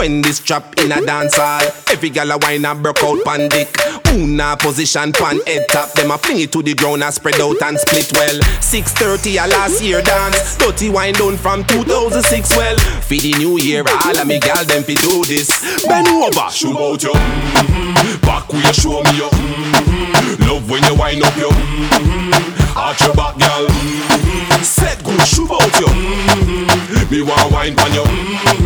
When 0.05 0.21
this 0.21 0.39
trap 0.39 0.79
in 0.81 0.93
a 0.93 1.01
dance 1.01 1.35
hall, 1.35 1.63
every 1.89 2.11
gal 2.11 2.31
a 2.31 2.37
wine 2.37 2.67
and 2.67 2.83
broke 2.83 3.03
out 3.03 3.25
pan 3.25 3.49
dick. 3.49 3.75
Una 4.13 4.55
position 4.55 5.13
pan 5.13 5.41
head 5.47 5.67
top, 5.71 5.93
them 5.93 6.11
a 6.11 6.19
fling 6.19 6.41
it 6.41 6.53
to 6.53 6.63
the 6.63 6.75
ground 6.75 7.03
and 7.03 7.15
spread 7.15 7.41
out 7.41 7.63
and 7.63 7.79
split 7.81 8.13
well. 8.13 8.39
6:30 8.61 9.43
a 9.43 9.49
last 9.49 9.81
year 9.81 10.03
dance, 10.03 10.57
30 10.61 10.91
wine 10.91 11.15
down 11.15 11.39
from 11.39 11.65
2006 11.65 12.55
well. 12.55 12.77
For 13.01 13.15
the 13.15 13.33
new 13.39 13.57
year, 13.57 13.83
all 14.05 14.19
of 14.19 14.27
me 14.27 14.41
gal 14.41 14.63
them 14.67 14.85
fi 14.85 14.93
do 14.93 15.25
this. 15.25 15.49
Bend 15.89 16.09
over, 16.09 16.51
shoot 16.53 16.77
out 16.77 17.03
you. 17.03 17.15
Mhm. 17.15 18.21
Back 18.21 18.53
where 18.53 18.61
you 18.61 18.75
show 18.75 19.03
me 19.05 19.17
you. 19.17 19.31
Mhm. 19.33 20.47
Love 20.47 20.69
when 20.69 20.85
you 20.85 20.95
wind 20.97 21.25
up 21.25 21.35
you. 21.39 21.49
Mhm. 21.49 22.77
Arch 22.77 23.01
your 23.01 23.15
back, 23.15 23.39
gal. 23.39 23.65
Mhm. 23.69 24.65
Set 24.65 25.03
good, 25.03 25.27
shoot 25.27 25.51
out 25.51 25.81
you. 25.81 25.89
Mhm. 25.89 27.11
Me 27.11 27.23
want 27.23 27.51
wine 27.51 27.79
on 27.81 27.95
you. 27.95 28.03
Mhm. 28.05 28.64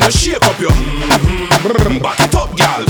You 0.00 0.10
shake 0.10 0.42
up 0.42 0.58
you. 0.58 0.68
Mhm. 0.68 2.02
Back 2.02 2.20
it 2.20 2.34
up, 2.34 2.56
gal. 2.56 2.84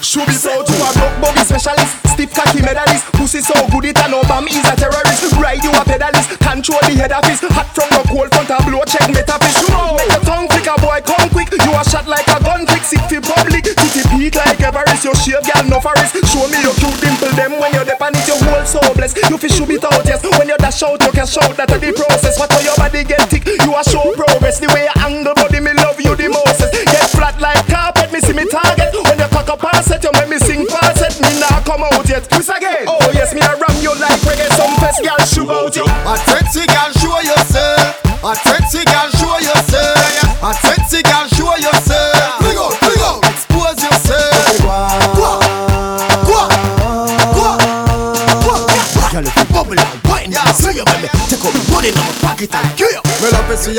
Should 0.00 0.26
be 0.26 0.32
so 0.32 0.62
to 0.62 0.72
a 0.72 0.90
broke 0.96 1.20
buggy 1.20 1.44
specialist. 1.44 1.94
Stiff 2.08 2.32
cocky 2.34 2.62
medalist. 2.62 3.04
Pussy 3.12 3.40
so 3.40 3.54
good 3.70 3.84
it 3.84 3.98
and 3.98 4.14
over 4.14 4.40
me 4.40 4.50
is 4.50 4.66
a 4.66 4.74
terrorist. 4.76 5.22
Ride 5.36 5.62
you 5.62 5.70
a 5.70 5.84
pedalist 5.84 6.30
Control 6.40 6.80
the 6.88 6.94
head 6.96 7.12
office. 7.12 7.40
Hot 7.52 7.68
from 7.74 7.90
the 7.90 8.02
cold 8.08 8.30
front 8.32 8.50
a 8.50 8.58
blow 8.64 8.82
check 8.86 9.06
metaphys. 9.12 9.54
Make 9.98 10.10
your 10.10 10.24
tongue 10.24 10.48
quick 10.48 10.66
a 10.66 10.74
boy 10.80 11.00
come 11.04 11.28
quick. 11.30 11.50
You 11.52 11.72
a 11.74 11.82
shot 11.84 12.06
like 12.08 12.26
a 12.28 12.38
gun 12.42 12.66
quick 12.66 12.82
Sick 12.82 13.02
for 13.10 13.20
public. 13.20 13.64
Titty 13.64 14.02
peak 14.08 14.34
like 14.34 14.60
Everest 14.62 15.04
You 15.04 15.14
shave 15.14 15.44
girl 15.44 15.64
no 15.68 15.78
forest. 15.80 16.16
Show 16.32 16.46
me 16.48 16.58
your 16.62 16.74
cute 16.80 16.98
dimple 17.00 17.32
them 17.36 17.58
When 17.60 17.72
you're 17.74 17.84
dep 17.84 18.00
on 18.00 18.14
it 18.16 18.26
you 18.26 18.38
hold 18.46 18.66
so 18.66 18.80
blessed. 18.94 19.18
You 19.28 19.38
fi 19.38 19.48
shoot 19.48 19.70
it 19.70 19.84
out 19.84 20.06
yes. 20.06 20.22
When 20.22 20.48
you 20.48 20.56
dash 20.58 20.82
out 20.82 21.02
you 21.02 21.12
can 21.12 21.26
shout 21.26 21.54
that 21.58 21.68
the 21.68 21.92
process. 21.92 22.38
What 22.38 22.49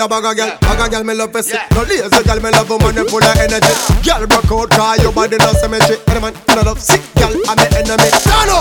a 0.09 0.33
girl, 0.35 0.57
bag 0.61 0.79
of 0.81 0.89
girl 0.89 1.03
me 1.03 1.13
love 1.13 1.35
see. 1.43 1.57
No 1.73 1.83
lazy 1.83 2.23
girl 2.23 2.39
me 2.41 2.49
love 2.51 2.69
woman 2.69 2.95
they 2.95 3.05
full 3.05 3.21
of 3.23 3.37
energy. 3.37 3.73
Girl 4.01 4.25
broke 4.25 4.51
out 4.51 4.69
cause 4.71 5.01
your 5.03 5.13
body 5.13 5.37
no 5.37 5.53
symmetry. 5.53 5.97
Any 6.09 6.19
man 6.19 6.33
no 6.55 6.61
love 6.63 6.81
sick 6.81 7.01
girl 7.17 7.33
I'm 7.47 7.57
me 7.57 7.65
enemy. 7.77 8.09
Stand 8.21 8.49
up, 8.49 8.60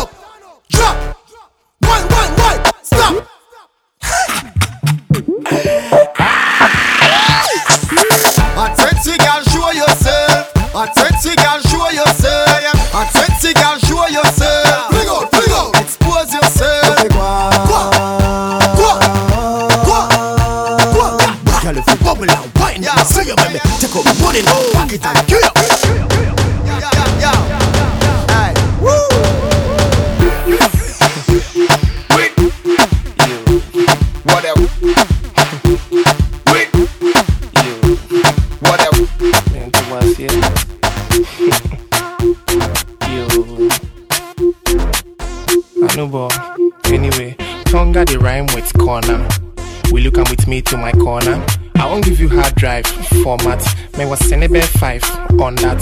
format. 53.30 53.62
May 53.96 54.06
was 54.06 54.18
Senebe 54.20 54.62
5 54.62 55.40
on 55.40 55.54
that. 55.56 55.80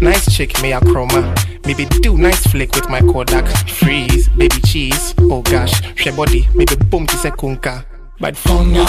nice 0.00 0.34
chick, 0.34 0.50
may 0.62 0.72
a 0.72 0.80
chroma. 0.80 1.22
Maybe 1.66 1.84
do 2.00 2.16
nice 2.16 2.46
flick 2.46 2.74
with 2.74 2.88
my 2.88 3.00
Kodak. 3.00 3.46
Freeze, 3.68 4.28
baby 4.30 4.60
cheese. 4.64 5.14
Oh 5.20 5.42
gosh, 5.42 5.82
she 5.96 6.10
body, 6.10 6.48
maybe 6.54 6.76
boom 6.90 7.06
to 7.06 7.16
sekunka. 7.16 7.84
But 8.18 8.36
Tonga, 8.36 8.86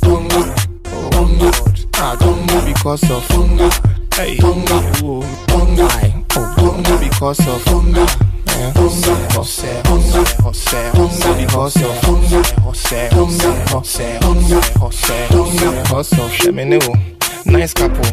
Tonga, 0.00 0.54
Tonga, 1.10 1.50
ah 1.96 2.16
Tonga 2.18 2.66
because 2.66 3.10
of 3.10 3.26
Tonga. 3.28 3.68
Hey, 4.14 4.36
Tonga, 4.38 4.78
oh, 5.04 5.44
Tonga, 5.48 5.88
oh 6.36 6.54
Tonga 6.56 6.98
because 6.98 7.46
of 7.46 7.62
Tonga 7.64 8.31
hustle, 15.88 16.28
shemenewo, 16.28 17.46
nice 17.46 17.74
couple. 17.74 18.04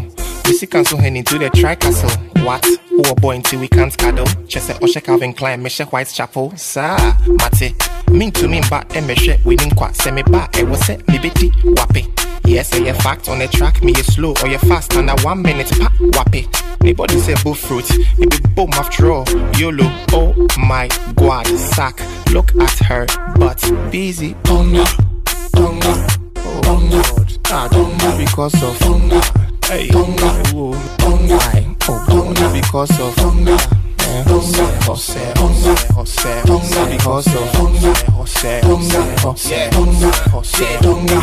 We 0.45 0.53
see 0.53 0.67
cancel 0.67 0.97
heading 0.97 1.23
to 1.25 1.37
the 1.37 1.49
tricastle. 1.49 2.09
What? 2.43 2.65
Who 2.89 3.01
a 3.01 3.15
boy 3.15 3.35
until 3.35 3.59
we 3.59 3.67
can't 3.67 3.95
cuddle? 3.95 4.25
Chese 4.47 4.73
Oshe 4.81 5.03
Calvin 5.03 5.33
Klein, 5.33 5.61
Meshe 5.61 5.85
Whitechapel. 5.85 6.57
Sir, 6.57 6.97
mate. 7.27 7.73
Mean 8.09 8.31
to 8.31 8.47
me, 8.47 8.61
but 8.69 8.89
Emeshe, 8.89 9.43
winning 9.45 9.67
mean 9.67 9.75
quite 9.75 9.95
semi 9.95 10.23
bar. 10.23 10.49
It 10.53 10.67
was 10.67 10.79
set, 10.85 11.07
liberty, 11.07 11.51
wapping. 11.63 12.07
Yes, 12.45 12.73
a 12.73 12.93
fact 12.93 13.29
on 13.29 13.39
the 13.39 13.47
track, 13.47 13.83
me 13.83 13.91
is 13.93 14.13
slow 14.13 14.33
or 14.41 14.47
you 14.47 14.57
fast 14.59 14.95
under 14.95 15.13
one 15.23 15.41
minute, 15.41 15.69
pa, 15.69 15.89
wapi. 15.99 16.47
Nobody 16.83 17.19
say 17.19 17.35
bull 17.43 17.53
fruit, 17.53 17.85
it 17.91 18.29
be 18.29 18.49
boom 18.55 18.69
after 18.73 19.11
all. 19.11 19.25
YOLO, 19.57 19.85
oh 20.13 20.47
my 20.57 20.87
god, 21.15 21.45
sack. 21.47 21.99
Look 22.31 22.55
at 22.55 22.77
her, 22.79 23.05
but 23.37 23.59
busy. 23.91 24.35
Tonga, 24.43 24.85
tonga, 25.53 26.07
oh 26.37 26.61
god. 26.91 27.37
Ah, 27.51 27.67
tonga 27.67 28.17
because 28.17 28.63
of 28.63 28.77
tonga. 28.79 29.21
Hey, 29.65 29.87
tonga, 29.89 30.43
oh, 30.55 30.95
tonga, 30.97 31.39
oh, 31.87 32.05
tonga 32.07 32.53
because 32.53 32.99
of 32.99 33.15
tonga. 33.15 33.57
Jose, 34.25 34.63
Jose, 34.85 35.33
Jose, 35.37 35.93
Jose, 35.93 36.41
Jose, 36.47 36.97
because 36.97 37.27
of 37.27 37.53
Jose, 37.53 37.93
Jose, 38.11 38.61
Jose, 38.63 39.15
Jose, 39.21 39.69
Jose, 40.31 40.77
Tonga, 40.81 41.21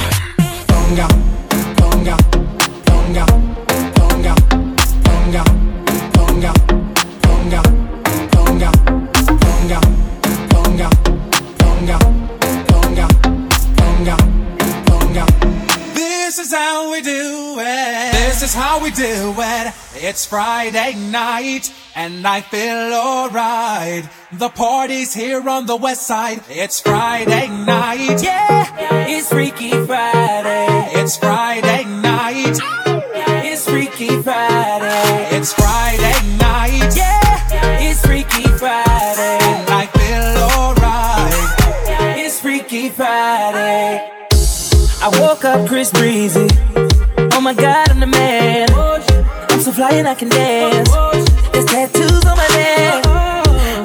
This 15.94 16.38
is 16.38 16.52
how 16.52 16.92
we 16.92 17.00
do 17.00 17.56
it. 17.60 18.15
This 18.36 18.50
is 18.50 18.54
how 18.54 18.82
we 18.82 18.90
do 18.90 19.34
it. 19.38 19.74
It's 19.94 20.26
Friday 20.26 20.92
night 20.94 21.72
and 21.94 22.26
I 22.26 22.42
feel 22.42 22.92
alright. 22.92 24.06
The 24.30 24.50
party's 24.50 25.14
here 25.14 25.48
on 25.48 25.64
the 25.64 25.76
west 25.76 26.06
side. 26.06 26.42
It's 26.50 26.78
Friday 26.78 27.48
night. 27.48 28.22
Yeah, 28.22 29.06
it's 29.08 29.30
Freaky 29.30 29.70
Friday. 29.86 30.66
It's 31.00 31.16
Friday 31.16 31.84
night. 31.86 32.60
It's 33.42 33.64
Freaky 33.64 34.20
Friday. 34.20 35.28
It's 35.34 35.54
Friday 35.54 36.36
night. 36.36 36.94
Yeah, 36.94 37.80
it's 37.80 38.04
Freaky 38.04 38.46
Friday. 38.58 39.38
And 39.40 39.70
I 39.70 39.86
feel 39.96 40.60
alright. 40.60 42.18
It's 42.18 42.38
Freaky 42.38 42.90
Friday. 42.90 44.12
I 45.00 45.08
woke 45.20 45.46
up 45.46 45.66
Chris 45.66 45.90
Breezy. 45.90 46.48
Oh 47.36 47.40
my 47.42 47.52
god, 47.52 47.90
I'm 47.90 48.00
the 48.00 48.06
man. 48.06 48.66
I'm 49.50 49.60
so 49.60 49.70
fly 49.70 49.90
and 49.90 50.08
I 50.08 50.14
can 50.14 50.30
dance. 50.30 50.88
There's 51.52 51.66
tattoos 51.66 52.24
on 52.24 52.34
my 52.34 52.48
neck. 52.56 53.04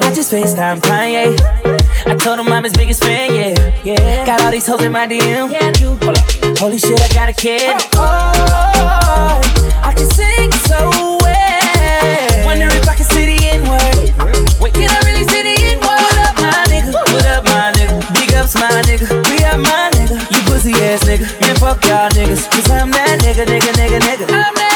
I 0.02 0.10
just 0.14 0.32
FaceTime 0.32 0.80
Kanye. 0.80 1.36
I 2.06 2.16
told 2.16 2.40
him 2.40 2.50
I'm 2.50 2.64
his 2.64 2.72
biggest 2.72 3.04
fan, 3.04 3.34
yeah. 3.34 3.52
yeah. 3.84 4.24
Got 4.24 4.40
all 4.40 4.50
these 4.50 4.66
hoes 4.66 4.82
in 4.82 4.90
my 4.90 5.06
DM. 5.06 5.52
Hold. 5.52 6.58
Holy 6.60 6.78
shit, 6.78 6.98
I 6.98 7.08
got 7.12 7.28
a 7.28 7.34
kid. 7.34 7.76
Oh, 7.92 9.38
I 9.84 9.92
can 9.92 10.08
sing 10.16 10.50
so 10.64 10.88
well. 11.20 12.46
Wonder 12.46 12.68
if 12.72 12.88
I 12.88 12.94
can 12.94 13.04
see 13.04 13.36
the 13.36 13.48
N 13.52 13.68
word. 13.68 14.62
Wait, 14.62 14.72
can 14.72 14.88
I 14.88 14.98
really 15.04 15.28
see 15.28 15.42
the 15.42 15.54
N 15.60 15.78
word? 15.84 16.00
What 16.00 16.18
up, 16.24 16.36
my 16.40 16.64
nigga? 16.72 16.92
What 16.94 17.26
up, 17.26 17.44
my 17.44 17.70
nigga? 17.76 18.14
Big 18.14 18.32
ups, 18.32 18.54
my 18.54 18.80
nigga. 18.88 19.12
We 19.28 19.44
up, 19.44 19.60
my 19.60 19.90
nigga. 19.92 20.16
You 20.32 20.40
pussy 20.48 20.72
ass 20.72 21.04
nigga. 21.04 21.51
Fuck 21.62 21.84
y'all 21.84 22.08
niggas. 22.10 22.50
Cause 22.50 22.68
I'm 22.72 22.90
that 22.90 23.20
nigga, 23.22 23.46
nigga, 23.46 23.70
nigga, 23.78 24.00
nigga. 24.00 24.71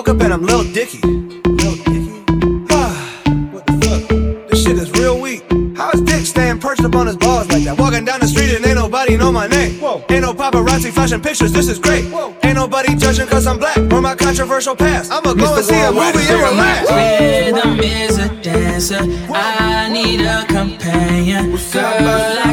Woke 0.00 0.08
up 0.08 0.20
and 0.22 0.32
I'm 0.32 0.42
Lil 0.42 0.64
Dicky. 0.72 0.98
Lil 1.04 1.76
Dicky? 1.84 2.10
what 3.52 3.66
the 3.66 3.74
fuck? 3.84 4.48
This 4.48 4.64
shit 4.64 4.78
is 4.78 4.90
real 4.92 5.20
weak. 5.20 5.44
How 5.76 5.90
is 5.90 6.00
Dick 6.00 6.24
staying 6.24 6.58
perched 6.58 6.82
up 6.82 6.94
on 6.94 7.06
his 7.06 7.18
balls 7.18 7.48
like 7.48 7.64
that? 7.64 7.78
Walking 7.78 8.06
down 8.06 8.20
the 8.20 8.26
street 8.26 8.48
and 8.54 8.64
ain't 8.64 8.76
nobody 8.76 9.18
know 9.18 9.30
my 9.30 9.46
name. 9.46 9.78
Whoa. 9.78 10.02
Ain't 10.08 10.22
no 10.22 10.32
paparazzi 10.32 10.90
flashing 10.90 11.20
pictures, 11.20 11.52
this 11.52 11.68
is 11.68 11.78
great. 11.78 12.06
Whoa. 12.06 12.34
Ain't 12.42 12.56
nobody 12.56 12.94
judging 12.94 13.26
cause 13.26 13.46
I'm 13.46 13.58
black 13.58 13.76
or 13.76 14.00
my 14.00 14.14
controversial 14.14 14.74
past. 14.74 15.12
I'ma 15.12 15.34
go 15.34 15.56
and 15.56 15.64
see 15.66 15.78
a 15.78 15.92
movie 15.92 16.24
and 16.32 16.40
relax. 16.48 16.90
Rhythm 16.90 17.80
is 17.80 18.18
a 18.18 18.28
dancer. 18.40 19.02
I 19.34 19.90
need 19.92 20.22
a 20.22 20.46
companion. 20.46 21.50
Girl, 21.72 22.49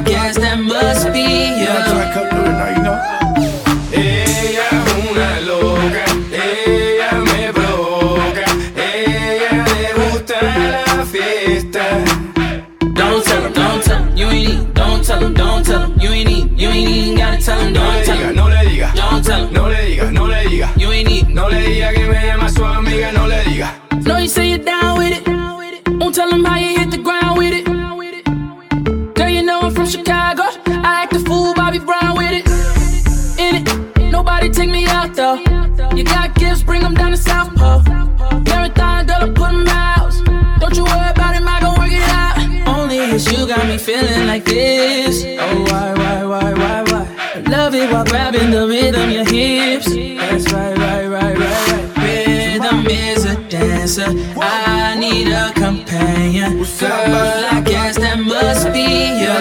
bring 37.27 37.45
them 37.47 37.55
down 37.55 37.83
to 37.83 37.89
South 37.89 38.17
Pole. 38.17 38.39
Marathon, 38.41 39.05
girl, 39.05 39.23
I 39.23 39.29
put 39.29 39.49
'em 39.49 39.67
out. 39.67 40.13
Don't 40.59 40.75
you 40.75 40.83
worry 40.83 41.09
about 41.09 41.35
it, 41.35 41.43
I 41.43 41.59
gon' 41.59 41.79
work 41.79 41.91
it 41.91 42.09
out. 42.09 42.37
Only 42.67 42.97
you 42.97 43.47
got 43.47 43.65
me 43.67 43.77
feeling 43.77 44.27
like 44.27 44.45
this. 44.45 45.23
Oh, 45.39 45.63
why, 45.69 45.93
why, 45.93 46.23
why, 46.25 46.53
why, 46.53 46.83
why? 46.89 47.07
I 47.35 47.39
love 47.49 47.75
it 47.75 47.91
while 47.91 48.05
grabbing 48.05 48.51
the 48.51 48.67
rhythm, 48.67 49.11
your 49.11 49.25
hips. 49.25 49.87
That's 49.87 50.51
right, 50.53 50.77
right, 50.77 51.07
right, 51.07 51.37
right, 51.37 51.97
right. 51.97 52.03
Rhythm 52.03 52.87
is 52.87 53.25
a 53.25 53.35
dancer. 53.49 54.11
I 54.41 54.95
need 54.99 55.27
a 55.27 55.51
companion. 55.53 56.63
Girl, 56.79 57.45
I 57.51 57.61
guess 57.61 57.97
that 57.97 58.19
must 58.19 58.71
be 58.73 58.87
you. 59.21 59.36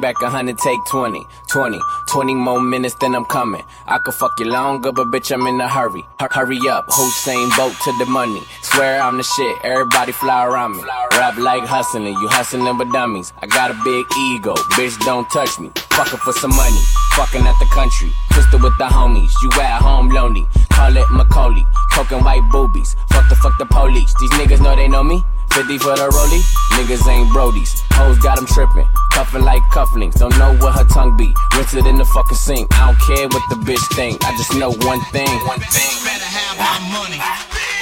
Back 0.00 0.20
a 0.22 0.30
hundred, 0.30 0.58
take 0.58 0.78
20, 0.90 1.26
20, 1.48 1.80
20 2.08 2.34
more 2.34 2.60
minutes, 2.60 2.94
then 3.00 3.14
I'm 3.14 3.24
coming. 3.24 3.62
I 3.86 3.98
could 3.98 4.14
fuck 4.14 4.32
you 4.38 4.46
longer, 4.46 4.90
but 4.90 5.06
bitch, 5.08 5.32
I'm 5.32 5.46
in 5.46 5.60
a 5.60 5.68
hurry. 5.68 6.04
Hur- 6.18 6.28
hurry 6.30 6.58
up, 6.68 6.86
Hussein 6.88 7.48
boat 7.56 7.72
to 7.84 7.92
the 7.98 8.06
money. 8.06 8.42
Swear 8.62 9.00
I'm 9.00 9.16
the 9.16 9.22
shit, 9.22 9.56
everybody 9.64 10.12
fly 10.12 10.44
around 10.44 10.76
me. 10.76 10.82
Rap 11.12 11.36
like 11.36 11.64
hustling, 11.64 12.14
you 12.14 12.28
hustling 12.28 12.76
with 12.78 12.92
dummies. 12.92 13.32
I 13.42 13.46
got 13.46 13.70
a 13.70 13.74
big 13.84 14.06
ego, 14.18 14.54
bitch, 14.74 14.98
don't 15.04 15.28
touch 15.30 15.58
me. 15.60 15.70
Fucking 15.90 16.18
for 16.20 16.32
some 16.32 16.54
money, 16.56 16.80
fucking 17.14 17.42
at 17.42 17.58
the 17.58 17.66
country. 17.72 18.10
Twisted 18.32 18.62
with 18.62 18.76
the 18.78 18.84
homies, 18.84 19.32
you 19.42 19.50
at 19.60 19.80
home 19.82 20.08
lonely. 20.08 20.46
Call 20.70 20.96
it 20.96 21.06
Macaulay, 21.10 21.64
coking 21.92 22.24
white 22.24 22.42
boobies. 22.50 22.96
Fuck 23.10 23.28
the 23.28 23.36
fuck 23.36 23.56
the 23.58 23.66
police, 23.66 24.12
these 24.20 24.30
niggas 24.32 24.60
know 24.60 24.74
they 24.74 24.88
know 24.88 25.04
me. 25.04 25.22
50 25.52 25.76
for 25.84 25.92
the 25.92 26.08
rollie, 26.08 26.40
niggas 26.80 27.04
ain't 27.12 27.28
brodies. 27.28 27.76
Hoes 27.92 28.16
got 28.24 28.40
them 28.40 28.48
tripping, 28.48 28.88
cuffing 29.12 29.44
like 29.44 29.60
cufflinks. 29.68 30.16
Don't 30.16 30.32
know 30.40 30.56
what 30.64 30.72
her 30.80 30.88
tongue 30.88 31.12
be. 31.16 31.28
Rinse 31.52 31.74
it 31.76 31.84
in 31.84 32.00
the 32.00 32.08
fucking 32.08 32.40
sink. 32.40 32.72
I 32.72 32.88
don't 32.88 33.00
care 33.04 33.28
what 33.28 33.44
the 33.52 33.60
bitch 33.60 33.84
think. 33.92 34.24
I 34.24 34.32
just 34.40 34.56
know 34.56 34.72
one 34.88 35.04
thing. 35.12 35.28
One 35.44 35.60
thing. 35.60 35.92
better 36.08 36.24
have 36.24 36.56
my 36.56 36.76
money. 36.96 37.20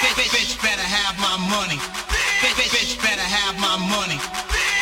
Bitch, 0.02 0.18
bitch 0.34 0.58
better 0.58 0.82
have 0.82 1.14
my 1.22 1.38
money. 1.46 1.78
Bitch, 2.42 2.58
bitch, 2.58 2.74
bitch 2.74 2.98
better 3.06 3.22
have 3.22 3.54
my 3.62 3.78
money. 3.86 4.18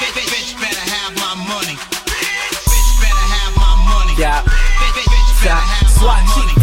Bitch, 0.01 0.17
bitch, 0.17 0.33
bitch 0.33 0.57
better 0.57 0.81
have 0.81 1.13
my 1.21 1.37
money. 1.45 1.77
Bitch 1.77 2.93
better 3.05 3.27
have 3.37 3.53
my 3.53 3.75
money. 3.85 4.17
Yeah. 4.17 4.41
Bitch, 4.81 4.97
bitch, 4.97 5.13
bitch 5.13 5.45
better 5.45 5.61
have 5.61 5.93
my 5.93 6.01
Swat 6.01 6.25
money. 6.25 6.57
cheap 6.57 6.63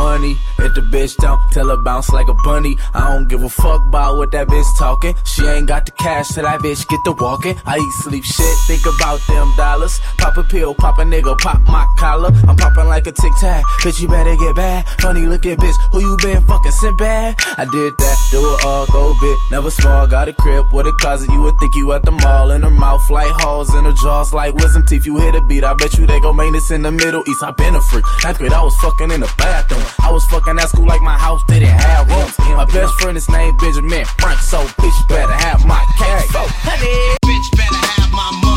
money. 0.00 0.38
If 0.60 0.74
the 0.74 0.82
bitch 0.82 1.16
don't, 1.16 1.40
tell 1.52 1.68
her 1.68 1.76
bounce 1.76 2.10
like 2.10 2.28
a 2.28 2.34
bunny. 2.44 2.76
I 2.94 3.12
don't 3.12 3.28
give 3.28 3.42
a 3.42 3.48
fuck 3.48 3.80
about 3.88 4.16
what 4.16 4.30
that 4.32 4.48
bitch 4.48 4.78
talking. 4.78 5.14
She 5.24 5.44
ain't 5.46 5.66
got 5.66 5.86
the 5.86 5.92
cash, 5.92 6.28
so 6.28 6.42
that 6.42 6.60
bitch 6.60 6.86
get 6.88 7.00
to 7.04 7.12
walking. 7.12 7.56
I 7.66 7.76
eat 7.78 7.92
sleep 8.04 8.24
shit, 8.24 8.56
think 8.66 8.82
about 8.86 9.20
them 9.26 9.52
dollars. 9.56 10.00
Pop 10.18 10.36
a 10.36 10.44
pill, 10.44 10.74
pop 10.74 10.98
a 10.98 11.02
nigga, 11.02 11.36
pop 11.38 11.60
my 11.66 11.86
collar. 11.98 12.30
I'm 12.48 12.56
popping 12.56 12.86
like 12.86 13.06
a 13.06 13.12
tic 13.12 13.32
tac. 13.40 13.64
Bitch, 13.82 14.00
you 14.00 14.08
better 14.08 14.36
get 14.36 14.54
bad. 14.56 14.88
Funny 15.00 15.26
looking 15.26 15.56
bitch, 15.56 15.76
who 15.92 16.00
you 16.00 16.16
been 16.22 16.42
fucking 16.46 16.72
sent 16.72 16.98
bad? 16.98 17.36
I 17.56 17.64
did 17.64 17.96
that, 17.98 18.16
do 18.30 18.38
it 18.38 18.64
all, 18.64 18.86
go 18.86 19.14
bit. 19.20 19.38
Never 19.50 19.70
small, 19.70 20.06
got 20.06 20.28
a 20.28 20.32
crib 20.32 20.66
with 20.72 20.86
a 20.86 20.92
closet. 21.00 21.30
You 21.30 21.40
would 21.42 21.58
think 21.58 21.74
you 21.74 21.92
at 21.92 22.02
the 22.02 22.12
mall. 22.12 22.50
In 22.50 22.62
her 22.62 22.70
mouth 22.70 23.08
like 23.10 23.30
halls, 23.40 23.74
in 23.74 23.84
her 23.84 23.92
jaws 23.92 24.32
like 24.32 24.54
wisdom 24.54 24.84
teeth. 24.86 25.06
You 25.06 25.16
hit 25.18 25.34
a 25.34 25.40
beat, 25.42 25.64
I 25.64 25.74
bet 25.74 25.96
you 25.98 26.06
they 26.06 26.20
gon' 26.20 26.36
make 26.36 26.52
this 26.52 26.70
in 26.70 26.82
the 26.82 26.92
Middle 26.92 27.22
East. 27.28 27.42
I 27.42 27.50
been 27.52 27.74
a 27.74 27.80
freak. 27.80 28.04
Ninth 28.24 28.38
grade, 28.38 28.52
I 28.52 28.62
was 28.62 28.76
fucking 28.76 29.10
in 29.10 29.20
the 29.20 29.32
bathroom. 29.38 29.82
I 30.00 30.10
was 30.10 30.24
fucking 30.26 30.49
at 30.58 30.68
school 30.68 30.86
like 30.86 31.02
my 31.02 31.16
house 31.16 31.42
didn't 31.48 31.68
have 31.68 32.08
rooms. 32.08 32.38
My 32.38 32.64
best 32.64 32.94
friend 33.00 33.16
is 33.16 33.28
named 33.28 33.58
Benjamin 33.58 34.04
Frank, 34.18 34.40
so 34.40 34.64
bitch 34.80 35.08
better 35.08 35.32
have 35.32 35.64
my 35.66 35.84
cash. 35.98 36.26
So, 36.28 36.42
honey. 36.66 37.16
Bitch 37.24 37.56
better 37.56 37.74
have 37.74 38.12
my 38.12 38.40
money. 38.42 38.49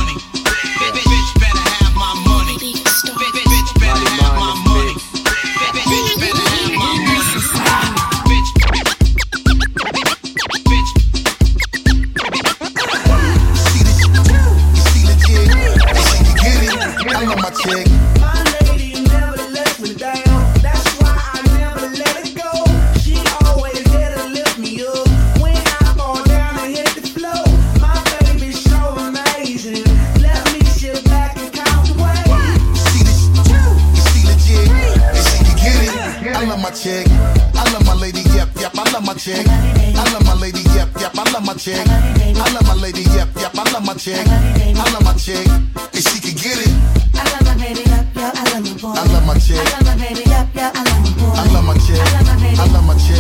Chick. 39.24 39.48
I 39.48 40.04
love 40.12 40.26
my 40.26 40.36
lady, 40.36 40.60
yep, 40.76 40.90
yep. 41.00 41.16
I 41.16 41.24
love 41.32 41.46
my 41.46 41.54
chick. 41.54 41.80
I 41.88 42.52
love 42.52 42.68
my 42.68 42.76
lady, 42.76 43.04
yep, 43.16 43.30
yep. 43.40 43.56
I 43.56 43.64
love 43.72 43.86
my 43.86 43.94
chick. 43.94 44.20
I 44.28 44.84
love 44.92 45.04
my 45.06 45.14
chick, 45.14 45.48
and 45.48 46.04
she 46.04 46.20
can 46.20 46.36
get 46.36 46.60
it. 46.60 46.68
I 47.16 47.24
love 47.32 47.46
my 47.48 47.56
baby, 47.56 47.88
yup, 47.88 48.04
yep, 48.16 48.36
I 48.36 48.44
love 48.52 48.64
my 48.68 48.74
boy. 48.76 49.00
I 49.00 49.04
love 49.14 49.26
my 49.26 49.40
chick. 49.40 49.64
I 49.64 49.64
love 49.64 49.86
my 49.86 49.96
baby, 49.96 50.24
yup, 50.28 50.54
yup. 50.54 50.76
I 50.76 50.84
love 50.84 51.00
my 51.00 51.12
boy. 51.16 51.40
I 51.40 51.44
love 51.56 51.64
my 51.64 51.78
chick. 51.80 51.96
I 51.96 52.12
love 52.12 52.28
my 52.28 52.36
baby. 52.36 52.60
I 52.60 52.66
love 52.68 52.84
my 52.84 52.96
chick. 53.00 53.13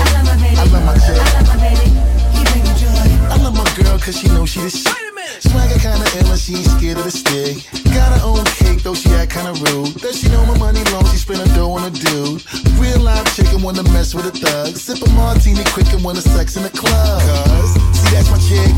With 14.12 14.28
a 14.28 14.36
thug. 14.36 14.76
Sip 14.76 14.99
a 14.99 15.10
martini 15.16 15.64
quick 15.72 15.88
and 15.95 16.04
wanna 16.04 16.20
sex 16.20 16.58
in 16.58 16.64
the 16.64 16.70
club. 16.70 17.22
Cause, 17.24 17.74
see 17.95 18.12
that's 18.12 18.28
my 18.28 18.39
chick. 18.43 18.76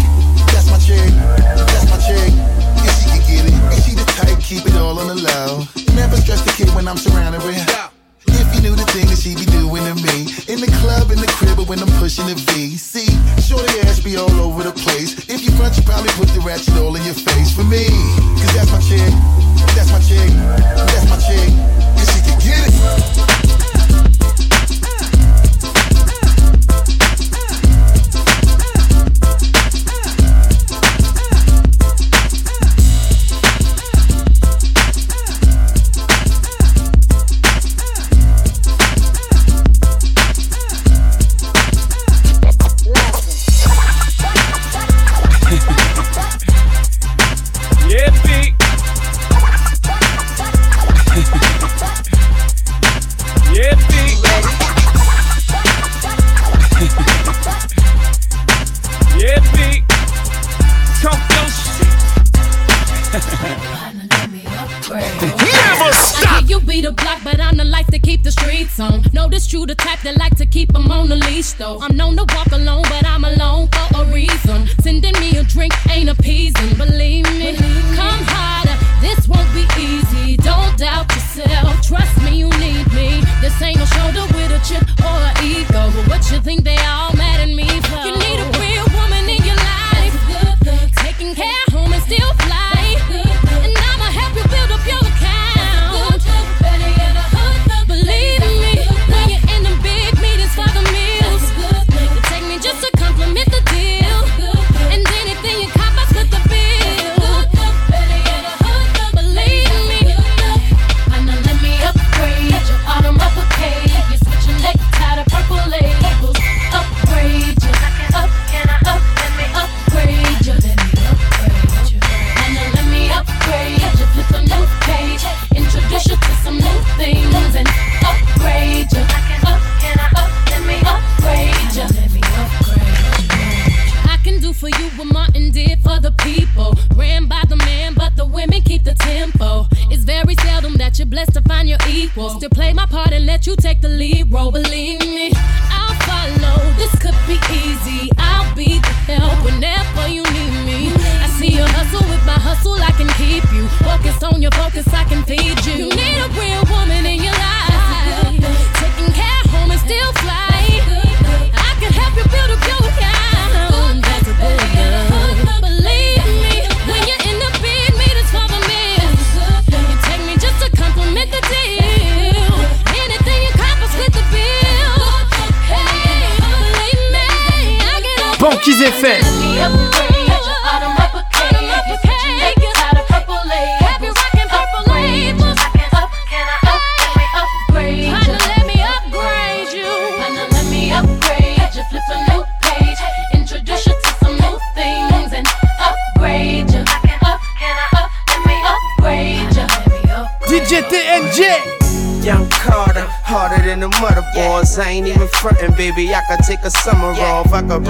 That's 0.53 0.69
my 0.69 0.77
chick. 0.77 1.09
That's 1.65 1.89
my 1.89 1.97
chick. 1.97 2.29
Yeah, 2.85 2.93
she 2.93 3.09
can 3.09 3.21
get 3.25 3.43
it. 3.49 3.57
And 3.73 3.81
she 3.81 3.97
the 3.97 4.05
type, 4.05 4.37
keep 4.37 4.61
it 4.69 4.77
all 4.77 4.99
on 5.01 5.07
the 5.09 5.17
low. 5.17 5.65
Never 5.97 6.15
stress 6.17 6.45
the 6.45 6.53
kid 6.53 6.69
when 6.75 6.87
I'm 6.87 6.97
surrounded 6.97 7.41
with. 7.41 7.57
If 8.27 8.53
you 8.53 8.61
knew 8.61 8.75
the 8.75 8.85
thing 8.93 9.07
that 9.09 9.17
she 9.17 9.33
be 9.33 9.45
doing 9.45 9.83
to 9.85 9.95
me 9.95 10.29
In 10.51 10.59
the 10.59 10.69
club, 10.81 11.09
in 11.09 11.17
the 11.17 11.27
crib, 11.39 11.57
or 11.57 11.65
when 11.65 11.79
I'm 11.79 11.89
pushing 11.97 12.27
the 12.27 12.35
V 12.35 12.64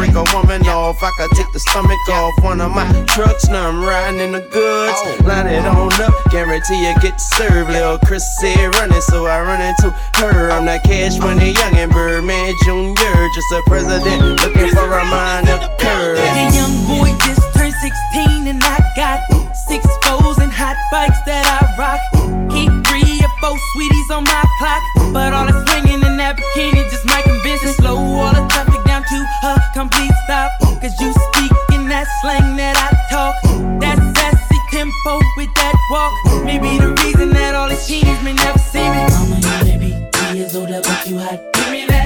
break 0.06 0.16
a 0.16 0.36
woman 0.36 0.66
off. 0.68 1.01
I 1.03 1.12
could 1.18 1.32
take 1.32 1.51
the 1.51 1.60
stomach 1.60 1.97
off. 2.10 2.34
One 2.43 2.62
of 2.62 2.72
my 2.72 2.86
trucks, 3.06 3.47
now 3.47 3.70
I'm 3.70 3.84
riding 3.84 4.20
in 4.20 4.32
the 4.34 4.41
goods. 4.41 4.97
Oh. 4.97 5.18
Line 5.24 5.47
it 5.47 5.66
on 5.66 5.93
up, 6.01 6.14
guarantee 6.32 6.88
you 6.88 6.93
get 7.01 7.20
served. 7.20 7.72
Little 7.72 7.97
Chris 7.99 8.24
said 8.39 8.76
running, 8.76 9.01
so 9.01 9.26
I 9.26 9.41
run 9.41 9.62
into 9.62 9.89
her. 10.22 10.51
I'm 10.51 10.66
that 10.66 10.84
cash 10.84 11.18
money 11.20 11.51
young 11.51 11.76
and 11.78 11.91
Birdman 11.91 12.53
Jr. 12.64 13.18
Just 13.34 13.51
a 13.53 13.62
president 13.68 14.41
looking 14.41 14.70
for 14.70 14.86
a 14.86 15.06
minor 15.06 15.58
curve. 15.80 16.18
The 16.18 16.51
young 16.53 16.76
boy 16.86 17.10
just 17.26 17.41
turned 17.56 17.74
16 17.74 18.47
and 18.47 18.62
I 18.64 18.78
got 18.95 19.22
six 19.68 19.86
foes 20.03 20.38
and 20.38 20.51
hot 20.51 20.78
bikes 20.91 21.20
that 21.26 21.45
I 21.49 21.66
rock. 21.80 22.01
Keep 22.51 22.72
three 22.86 23.20
or 23.24 23.32
four 23.41 23.58
sweeties 23.74 24.10
on 24.12 24.24
my 24.24 24.43
clock, 24.60 24.82
but 25.14 25.34
all 25.34 25.45
the 25.45 25.56
swinging 25.66 26.03
in 26.03 26.18
that 26.18 26.38
bikini 26.38 26.89
just 26.89 27.06
might 27.06 27.24
convince 27.24 27.64
it. 27.64 27.74
Slow 27.76 27.97
all 27.97 28.34
the 28.34 28.45
traffic 28.47 28.84
down 28.86 29.03
to 29.03 29.18
her. 29.41 29.56
Cause 30.86 31.02
you 31.02 31.12
speak 31.14 31.52
in 31.74 31.88
that 31.88 32.06
slang 32.22 32.58
that 32.58 32.78
I 32.78 32.94
talk. 33.10 33.34
That 33.82 33.98
sassy 34.16 34.60
tempo 34.70 35.20
with 35.36 35.50
that 35.56 35.74
walk. 35.90 36.46
Maybe 36.46 36.78
the 36.78 36.94
reason 37.04 37.32
that 37.32 37.56
all 37.56 37.70
these 37.70 37.88
teens 37.88 38.22
may 38.22 38.34
never 38.34 38.60
see 38.60 38.88
me. 38.88 39.08
Mama, 39.10 39.40
you 39.42 39.80
baby, 39.80 40.08
three 40.14 40.38
years 40.38 40.56
older, 40.56 40.82
but 40.84 41.08
you 41.08 41.18
hot. 41.18 41.42
Give 41.54 41.72
me 41.72 41.88
that. 41.88 42.05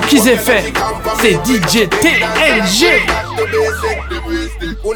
son 0.00 0.06
qu'ils 0.08 0.28
aient 0.28 0.36
fait. 0.36 0.72
C'est 1.20 1.34
DJ 1.44 1.88
TLG. 1.88 3.02
Who 4.82 4.94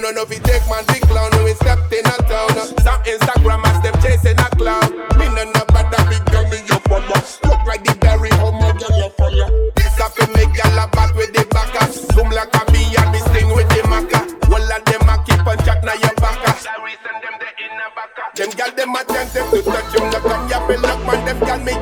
them 18.76 18.92
with 18.92 19.06
them 19.06 19.50
to 19.50 19.62
touch 19.62 19.94
you 19.94 20.00
on 20.00 20.48
your 20.48 20.60
pillow 20.66 20.96
man 21.04 21.24
them 21.24 21.64
me 21.64 21.72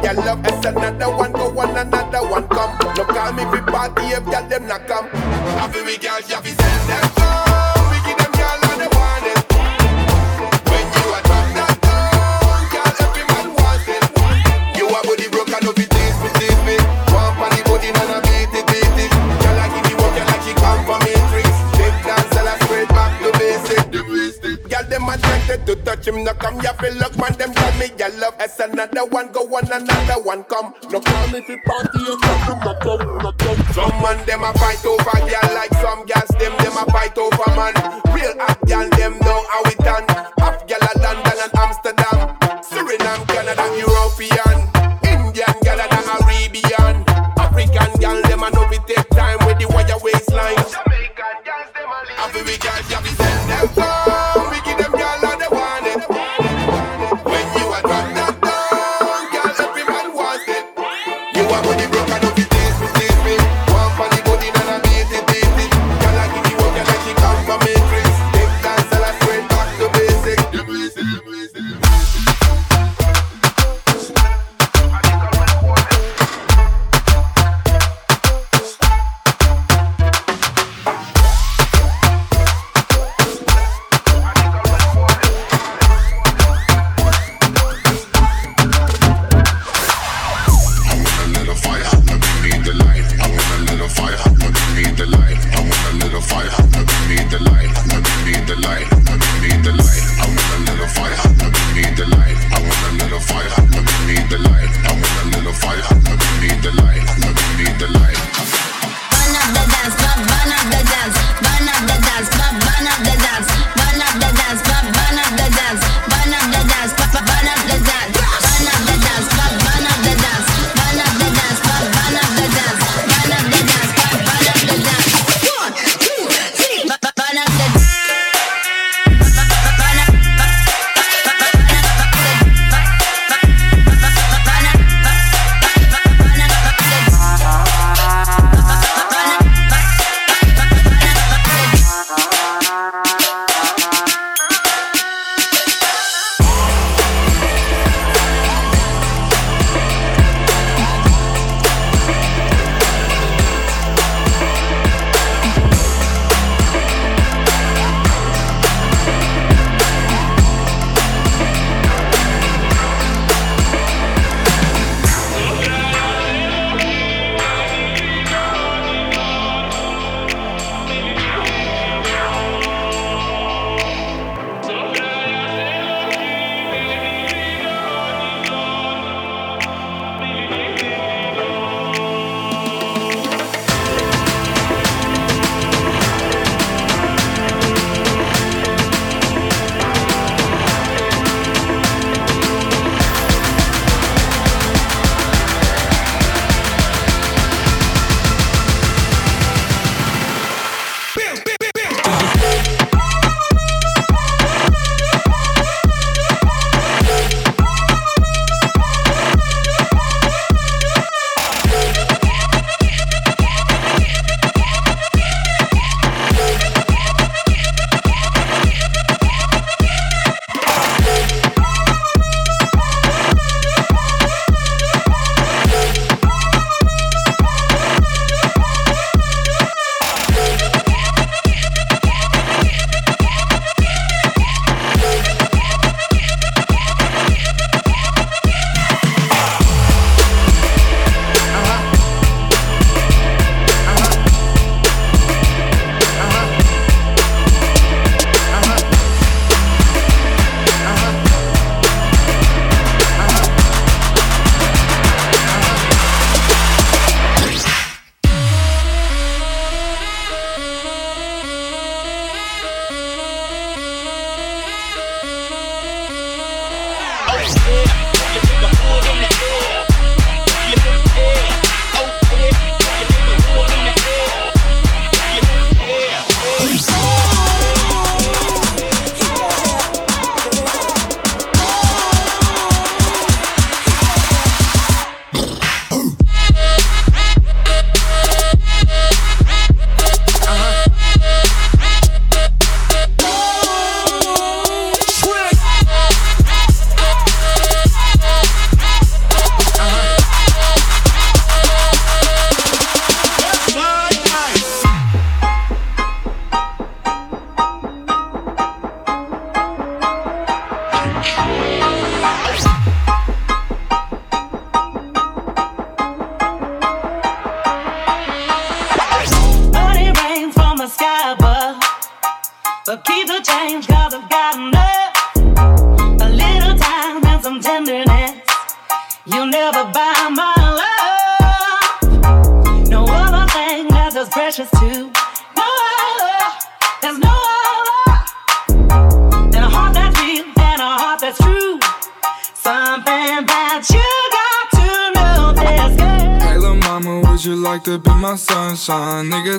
It's 0.44 0.66
another 0.66 1.16
one. 1.16 1.21
Happy 6.12 6.50
we 6.50 6.56
gal 6.56 6.61
As 28.42 28.58
another 28.58 29.04
one 29.06 29.30
go 29.30 29.42
one 29.44 29.70
another 29.70 30.20
one 30.20 30.42
come. 30.42 30.74
No 30.90 30.98
call 30.98 31.28
me 31.28 31.42
fi 31.42 31.56
party 31.64 31.98
if 32.02 32.20
them 32.20 32.58
not 32.58 32.80
come 32.80 33.18
not 33.18 33.38
come. 33.38 33.56
Some 33.70 34.02
man 34.02 34.26
them 34.26 34.42
a 34.42 34.52
fight 34.54 34.84
over 34.84 35.30
gal 35.30 35.54
like 35.54 35.72
some 35.74 36.04
gals 36.06 36.28
them 36.40 36.50
them 36.58 36.76
a 36.76 36.84
fight 36.90 37.16
over 37.16 37.50
man. 37.54 37.74
Real 38.10 38.34
hot 38.42 38.58
gal 38.66 38.90
them 38.98 39.21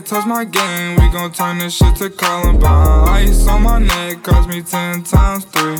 touch 0.03 0.25
my 0.25 0.43
game, 0.43 0.97
we 0.97 1.09
gon' 1.09 1.31
turn 1.31 1.59
this 1.59 1.75
shit 1.75 1.95
to 1.97 2.09
Columbine. 2.09 3.07
Ice 3.09 3.47
on 3.47 3.63
my 3.63 3.79
neck 3.79 4.23
cost 4.23 4.49
me 4.49 4.61
ten 4.61 5.03
times 5.03 5.45
three. 5.45 5.77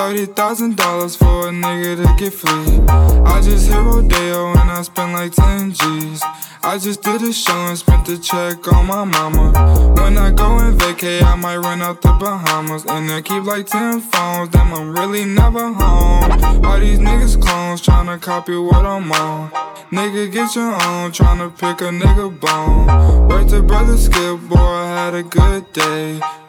Thirty 0.00 0.24
thousand 0.24 0.78
dollars 0.78 1.14
for 1.14 1.48
a 1.48 1.50
nigga 1.52 1.94
to 2.02 2.14
get 2.16 2.32
free. 2.32 2.80
I 2.88 3.42
just 3.42 3.68
hit 3.68 3.76
Rodeo 3.76 4.52
and 4.52 4.70
I 4.70 4.80
spent 4.80 5.12
like 5.12 5.30
ten 5.32 5.72
G's. 5.72 6.22
I 6.62 6.78
just 6.78 7.02
did 7.02 7.20
a 7.20 7.30
show 7.34 7.52
and 7.68 7.76
spent 7.76 8.06
the 8.06 8.16
check 8.16 8.66
on 8.72 8.86
my 8.86 9.04
mama. 9.04 9.52
When 10.00 10.16
I 10.16 10.30
go 10.30 10.56
and 10.56 10.80
vacay, 10.80 11.22
I 11.22 11.34
might 11.34 11.58
run 11.58 11.82
out 11.82 12.00
the 12.00 12.12
Bahamas. 12.12 12.86
And 12.86 13.10
I 13.10 13.20
keep 13.20 13.44
like 13.44 13.66
10 13.66 14.00
phones, 14.00 14.48
damn, 14.48 14.72
I'm 14.72 14.94
really 14.96 15.26
never 15.26 15.70
home. 15.70 16.64
All 16.64 16.80
these 16.80 16.98
niggas 16.98 17.40
clones 17.40 17.82
tryna 17.82 18.22
copy 18.22 18.56
what 18.56 18.86
I'm 18.86 19.12
on. 19.12 19.50
Nigga, 19.90 20.32
get 20.32 20.56
your 20.56 20.72
own, 20.72 21.12
tryna 21.12 21.50
pick 21.52 21.82
a 21.82 21.90
nigga 21.90 22.40
bone. 22.40 23.28
Wait 23.28 23.50
to 23.50 23.62
brother 23.62 23.98
Skip, 23.98 24.40
boy, 24.48 24.56
I 24.56 24.86
had 24.86 25.14
a 25.14 25.22
good 25.22 25.70
day. 25.74 26.20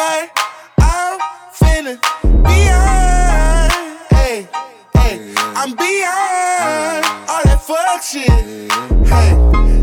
Telling 0.00 0.30
I'm 0.78 1.18
finna 1.52 1.94
beyond. 2.48 3.72
Hey, 4.10 4.48
hey, 4.96 5.14
I'm 5.60 5.76
beyond 5.76 7.04
all 7.30 7.42
that 7.44 7.60
fuck 7.68 8.02
shit. 8.02 8.30
Hey, 9.12 9.30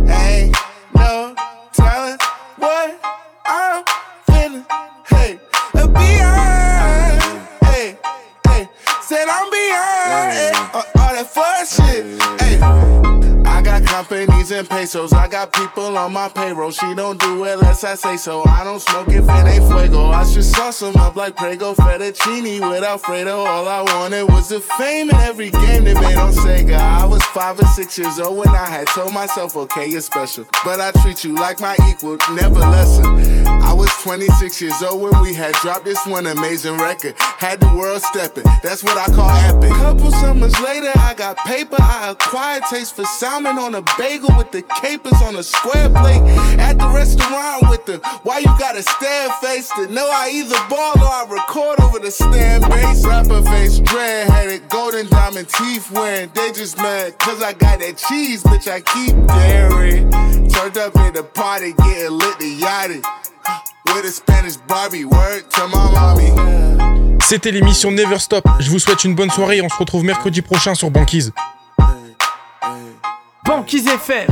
ain't 0.10 0.58
no 0.96 1.36
telling 1.72 2.18
what 2.58 3.00
I'm 3.46 3.84
finna. 4.28 4.66
Hey, 5.08 5.40
beyond. 5.74 7.22
Hey, 7.66 7.98
hey, 8.48 8.70
said 9.02 9.28
I'm 9.28 9.50
beyond 9.52 10.32
hey, 10.34 10.52
eh, 10.54 10.82
all 11.00 11.14
that 11.16 11.28
fuck 11.28 11.68
shit. 11.68 12.04
Hey. 12.42 13.07
Got 13.78 14.08
companies 14.08 14.52
and 14.52 14.68
pesos. 14.68 15.14
I 15.14 15.28
got 15.28 15.54
people 15.54 15.98
on 15.98 16.12
my 16.12 16.30
payroll. 16.30 16.72
She 16.72 16.96
don't 16.96 17.20
do 17.20 17.44
it 17.46 17.54
unless 17.54 17.84
I 17.84 17.94
say 17.94 18.18
so. 18.18 18.44
I 18.48 18.64
don't 18.64 18.80
smoke 18.82 19.10
if 19.10 19.24
it 19.24 19.30
ain't 19.30 19.68
fuego. 19.68 20.08
I 20.08 20.26
should 20.26 20.46
sauce 20.46 20.80
them 20.80 20.96
up 20.96 21.16
like 21.16 21.36
Prego 21.36 21.76
fettuccine 21.76 22.68
with 22.72 22.84
Alfredo. 22.84 23.38
All 23.38 23.68
I 23.68 23.82
wanted 23.84 24.24
was 24.24 24.50
the 24.50 24.60
fame 24.60 25.12
in 25.12 25.16
every 25.18 25.52
game 25.52 25.84
they 25.84 25.94
made 25.94 26.16
on 26.16 26.34
Sega. 26.34 26.78
I 26.80 27.06
was 27.06 27.24
five 27.26 27.60
or 27.60 27.66
six 27.68 28.00
years 28.00 28.20
old 28.20 28.38
when 28.38 28.50
I 28.50 28.66
had 28.66 28.88
told 28.88 29.14
myself, 29.14 29.56
okay, 29.56 29.88
you're 29.88 30.02
special. 30.02 30.46
But 30.66 30.80
I 30.80 30.92
treat 31.04 31.24
you 31.24 31.36
like 31.36 31.60
my 31.60 31.76
equal, 31.88 32.18
never 32.34 32.60
lesser. 32.60 33.06
I 33.68 33.74
was 33.74 33.92
26 34.02 34.62
years 34.62 34.82
old 34.82 35.02
when 35.02 35.22
we 35.22 35.34
had 35.34 35.54
dropped 35.56 35.86
this 35.86 36.04
one 36.08 36.26
amazing 36.26 36.78
record. 36.78 37.14
Had 37.20 37.60
the 37.60 37.68
world 37.76 38.02
stepping. 38.02 38.46
That's 38.64 38.84
what 38.84 38.98
I 38.98 39.14
call 39.14 39.30
epic. 39.30 39.70
Couple 39.72 40.12
summers 40.12 40.60
later, 40.62 40.92
I 40.96 41.14
got 41.16 41.38
paper. 41.38 41.76
I 41.78 42.12
acquired 42.12 42.64
taste 42.70 42.96
for 42.96 43.06
salmon 43.06 43.58
on 43.60 43.67
a 43.76 43.84
bagel 43.98 44.30
with 44.38 44.52
the 44.52 44.62
capers 44.82 45.22
on 45.22 45.36
a 45.36 45.44
square 45.44 45.90
plate. 45.90 46.22
At 46.60 46.78
the 46.78 46.88
restaurant 46.90 47.70
with 47.70 47.86
the 47.86 47.98
why 48.24 48.40
you 48.40 48.52
got 48.60 48.76
a 48.76 48.84
stare 48.84 49.30
face 49.42 49.70
to 49.76 49.88
know 49.88 50.08
I 50.10 50.32
either 50.34 50.58
ball 50.70 50.94
or 50.98 51.08
I 51.08 51.26
record 51.30 51.80
over 51.82 52.00
the 52.00 52.12
stand 52.12 52.64
bass. 52.70 53.06
Rapper 53.06 53.42
face, 53.44 53.80
dread 53.80 54.30
headed, 54.30 54.70
golden 54.70 55.08
diamond 55.08 55.50
teeth 55.50 55.92
wearing. 55.92 56.30
They 56.34 56.52
just 56.52 56.78
mad 56.78 57.18
cause 57.20 57.42
I 57.42 57.54
got 57.54 57.80
that 57.80 57.98
cheese, 57.98 58.44
bitch. 58.44 58.68
I 58.68 58.82
keep 58.82 59.16
daring. 59.28 60.10
Turned 60.50 60.78
up 60.78 60.96
in 60.96 61.14
the 61.14 61.24
party, 61.24 61.74
getting 61.74 62.18
lit 62.18 62.40
the 62.40 62.60
yachty. 62.60 63.04
With 63.88 64.06
a 64.06 64.12
Spanish 64.12 64.58
Barbie, 64.58 65.06
word 65.06 65.50
to 65.52 65.68
my 65.68 65.92
mommy. 65.92 67.18
C'était 67.28 67.52
l'émission 67.52 67.92
Never 67.92 68.20
Stop. 68.20 68.48
Je 68.60 68.70
vous 68.70 68.80
souhaite 68.80 69.04
une 69.04 69.14
bonne 69.14 69.30
soirée 69.30 69.58
et 69.58 69.62
on 69.62 69.68
se 69.68 69.76
retrouve 69.76 70.06
mercredi 70.06 70.42
prochain 70.42 70.76
sur 70.76 70.90
Banquise. 70.90 71.34
Banquise 73.48 73.88
FM. 73.88 74.28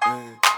Hey. 0.00 0.49